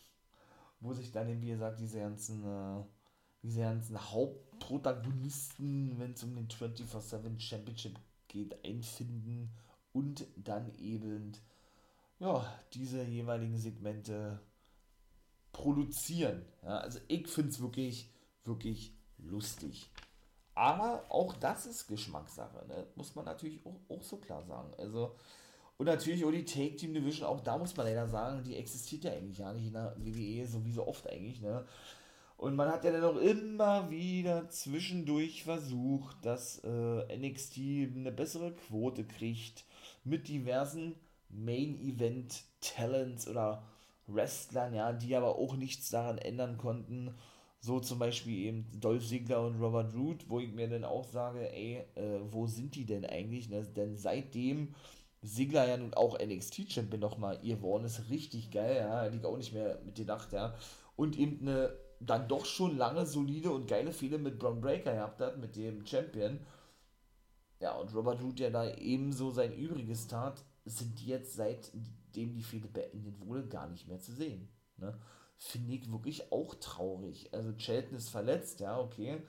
[0.80, 2.82] wo sich dann eben, wie gesagt, diese ganzen, äh,
[3.46, 9.50] diese ganzen Hauptprotagonisten, wenn es um den 24-7 Championship geht, einfinden
[9.92, 11.32] und dann eben,
[12.18, 12.44] ja,
[12.74, 14.40] diese jeweiligen Segmente
[15.52, 16.44] produzieren.
[16.64, 18.10] Ja, also ich finde es wirklich,
[18.44, 19.88] wirklich lustig.
[20.56, 22.86] Aber auch das ist Geschmackssache, ne?
[22.96, 24.72] muss man natürlich auch, auch so klar sagen.
[24.78, 25.14] Also,
[25.76, 29.04] und natürlich auch die Take Team Division, auch da muss man leider sagen, die existiert
[29.04, 31.40] ja eigentlich gar nicht in der WWE, so wie so oft eigentlich.
[31.40, 31.64] Ne?
[32.36, 37.58] Und man hat ja dann auch immer wieder zwischendurch versucht, dass äh, NXT
[37.94, 39.64] eine bessere Quote kriegt
[40.04, 40.94] mit diversen
[41.30, 43.62] Main Event Talents oder
[44.06, 47.14] Wrestlern, ja, die aber auch nichts daran ändern konnten,
[47.60, 51.52] so zum Beispiel eben Dolph Ziggler und Robert Root, wo ich mir dann auch sage,
[51.52, 53.48] ey, äh, wo sind die denn eigentlich?
[53.48, 53.64] Ne?
[53.64, 54.74] Denn seitdem
[55.24, 59.52] Ziggler ja nun auch NXT-Champion nochmal ihr geworden ist, richtig geil, ja, ich auch nicht
[59.52, 60.54] mehr mit gedacht, ja.
[60.94, 65.20] Und eben eine dann doch schon lange solide und geile Fehler mit Braun Breaker gehabt
[65.20, 66.40] hat, mit dem Champion.
[67.60, 72.42] Ja, und Robert Root ja da ebenso sein Übriges tat, sind die jetzt seitdem die
[72.42, 74.48] Fehler beendet wurde, gar nicht mehr zu sehen.
[74.76, 74.98] Ne?
[75.38, 77.32] finde ich wirklich auch traurig.
[77.32, 79.22] Also Chelton ist verletzt, ja, okay.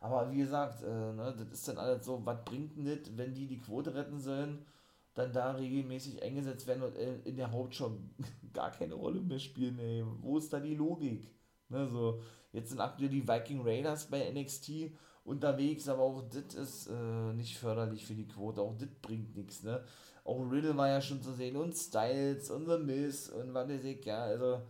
[0.00, 3.34] Aber wie gesagt, äh, ne, das ist dann alles so, was bringt denn das, wenn
[3.34, 4.66] die die Quote retten sollen,
[5.14, 7.92] dann da regelmäßig eingesetzt werden und äh, in der Hauptshow
[8.52, 10.04] gar keine Rolle mehr spielen, ey.
[10.20, 11.28] Wo ist da die Logik?
[11.72, 14.92] Ne, so, jetzt sind aktuell die Viking Raiders bei NXT
[15.24, 19.62] unterwegs, aber auch das ist äh, nicht förderlich für die Quote, auch das bringt nichts,
[19.62, 19.82] ne.
[20.24, 23.84] Auch Riddle war ja schon zu sehen und Styles und The Miz und was weiß
[23.84, 24.60] ich, ja, also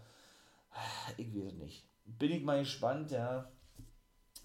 [1.17, 1.85] ich weiß nicht.
[2.07, 3.51] Bin ich mal gespannt, ja,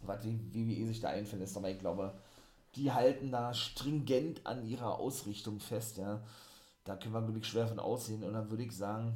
[0.01, 2.17] was wie WWE sich da einfällt ist, aber ich glaube,
[2.75, 6.23] die halten da stringent an ihrer Ausrichtung fest, ja.
[6.85, 9.15] Da können wir wirklich schwer von aussehen und dann würde ich sagen,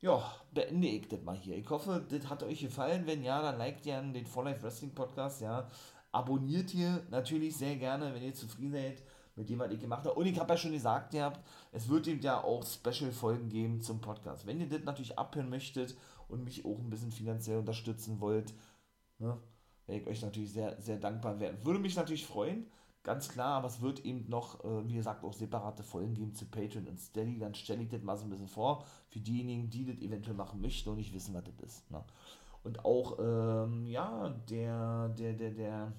[0.00, 1.56] ja, beende ich das mal hier.
[1.56, 3.06] Ich hoffe, das hat euch gefallen.
[3.06, 5.68] Wenn ja, dann liked ihr den For Life Wrestling Podcast, ja.
[6.12, 9.02] Abonniert ihr natürlich sehr gerne, wenn ihr zufrieden seid
[9.36, 10.14] mit dem, was ich gemacht habe.
[10.14, 11.40] Und ich habe ja schon gesagt, ihr habt,
[11.72, 14.46] es wird eben ja auch Special-Folgen geben zum Podcast.
[14.46, 15.96] Wenn ihr das natürlich abhören möchtet
[16.28, 18.54] und mich auch ein bisschen finanziell unterstützen wollt,
[19.18, 19.38] ne,
[19.86, 21.64] wäre ich euch natürlich sehr, sehr dankbar werden.
[21.64, 22.66] Würde mich natürlich freuen,
[23.02, 26.46] ganz klar, aber es wird eben noch, äh, wie gesagt, auch separate Folgen geben zu
[26.46, 27.38] Patreon und Steady.
[27.38, 30.60] Dann stelle ich das mal so ein bisschen vor, für diejenigen, die das eventuell machen
[30.60, 31.90] möchten und nicht wissen, was das ist.
[31.90, 32.04] Ne?
[32.62, 35.92] Und auch, ähm, ja, der, der, der, der,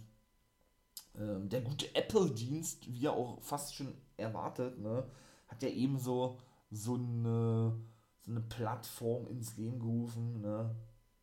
[1.17, 5.03] ähm, der gute Apple-Dienst, wie er auch fast schon erwartet, ne,
[5.47, 6.37] hat ja ebenso
[6.69, 7.75] so eine,
[8.21, 10.73] so eine Plattform ins Leben gerufen, ne?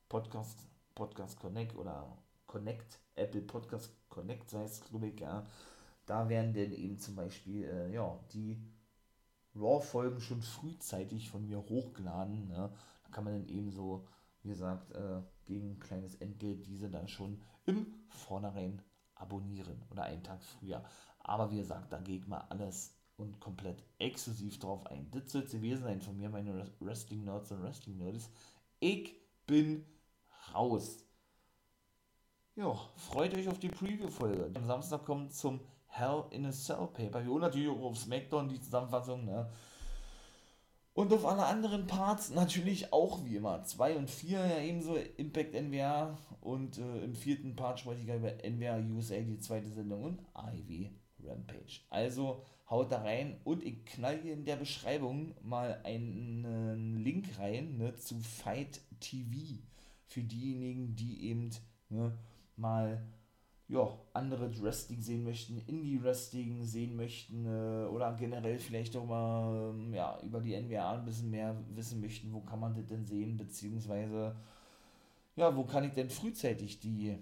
[0.08, 5.46] Podcast, Podcast Connect oder Connect, Apple Podcast Connect, sei es, glaube ich, ja.
[6.06, 8.58] Da werden dann eben zum Beispiel, äh, ja, die
[9.54, 12.72] RAW-Folgen schon frühzeitig von mir hochgeladen, ne?
[13.04, 14.06] Da kann man dann eben so,
[14.42, 18.82] wie gesagt, äh, gegen ein kleines Entgelt diese dann schon im Vornherein
[19.14, 20.84] abonnieren oder einen Tag früher.
[21.18, 25.10] Aber wie gesagt, da ich mal alles und komplett exklusiv drauf ein.
[25.10, 28.30] Das soll es gewesen sein von mir, meine Wrestling Nerds und Wrestling Nerds.
[28.78, 29.16] Ich
[29.46, 29.84] bin
[30.54, 31.04] raus.
[32.58, 34.50] Ja, freut euch auf die Preview-Folge.
[34.54, 37.32] Am Samstag kommt zum Hell in a Cell Pay-Per-View.
[37.32, 39.48] Und natürlich auch auf SmackDown die Zusammenfassung, ne?
[40.92, 43.62] Und auf alle anderen Parts natürlich auch wie immer.
[43.62, 48.32] 2 und 4 ja ebenso Impact NWA und äh, im vierten Part spreche ich über
[48.42, 50.90] NWA USA, die zweite Sendung und Ivy
[51.22, 51.82] Rampage.
[51.90, 57.76] Also haut da rein und ich knall hier in der Beschreibung mal einen Link rein
[57.76, 59.60] ne, zu Fight TV
[60.06, 61.50] für diejenigen, die eben
[61.90, 62.18] ne,
[62.58, 63.02] mal
[63.68, 69.92] ja, andere Wrestling sehen möchten, Indie-Wrestling sehen möchten äh, oder generell vielleicht auch mal ähm,
[69.92, 73.36] ja, über die NWA ein bisschen mehr wissen möchten, wo kann man das denn sehen,
[73.36, 74.34] beziehungsweise
[75.36, 77.18] ja, wo kann ich denn frühzeitig die,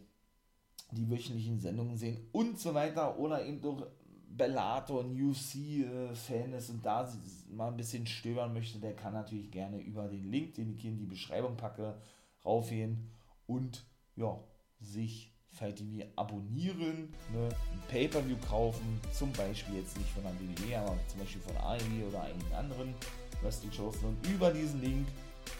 [0.92, 3.84] die wöchentlichen Sendungen sehen und so weiter oder eben doch
[4.28, 7.12] Bellator und UFC-Fan äh, ist und da
[7.50, 10.92] mal ein bisschen stöbern möchte, der kann natürlich gerne über den Link, den ich hier
[10.92, 11.96] in die Beschreibung packe,
[12.44, 13.10] raufgehen
[13.46, 13.84] und
[14.14, 14.38] ja,
[14.80, 20.78] sich Fight TV abonnieren, ne, ein Pay-Per-View kaufen, zum Beispiel jetzt nicht von der WWE,
[20.78, 22.94] aber zum Beispiel von AEW oder einigen anderen
[23.42, 25.06] Wrestling-Shows, sondern über diesen Link,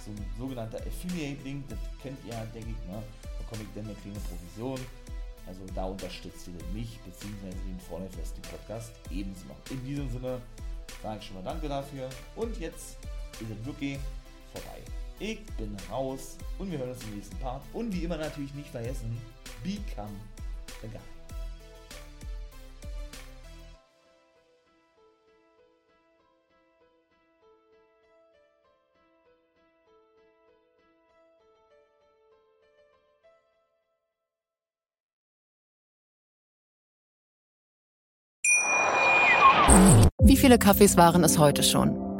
[0.05, 3.03] so ein sogenannter Affiliate-Link, das kennt ihr, denke ich, ne,
[3.39, 4.81] bekomme ich dann eine kleine Provision.
[5.47, 9.45] Also da unterstützt ihr mich, beziehungsweise den Vorlife Wrestling Podcast ebenso.
[9.71, 10.41] In diesem Sinne
[11.03, 12.97] sage ich schon mal Danke dafür und jetzt
[13.41, 13.99] ist es wirklich
[14.53, 14.83] vorbei.
[15.19, 17.63] Ich bin raus und wir hören uns im nächsten Part.
[17.73, 19.17] Und wie immer natürlich nicht vergessen,
[19.65, 20.13] become
[20.83, 21.01] a guy.
[40.21, 42.06] Wie viele Kaffees waren es heute schon?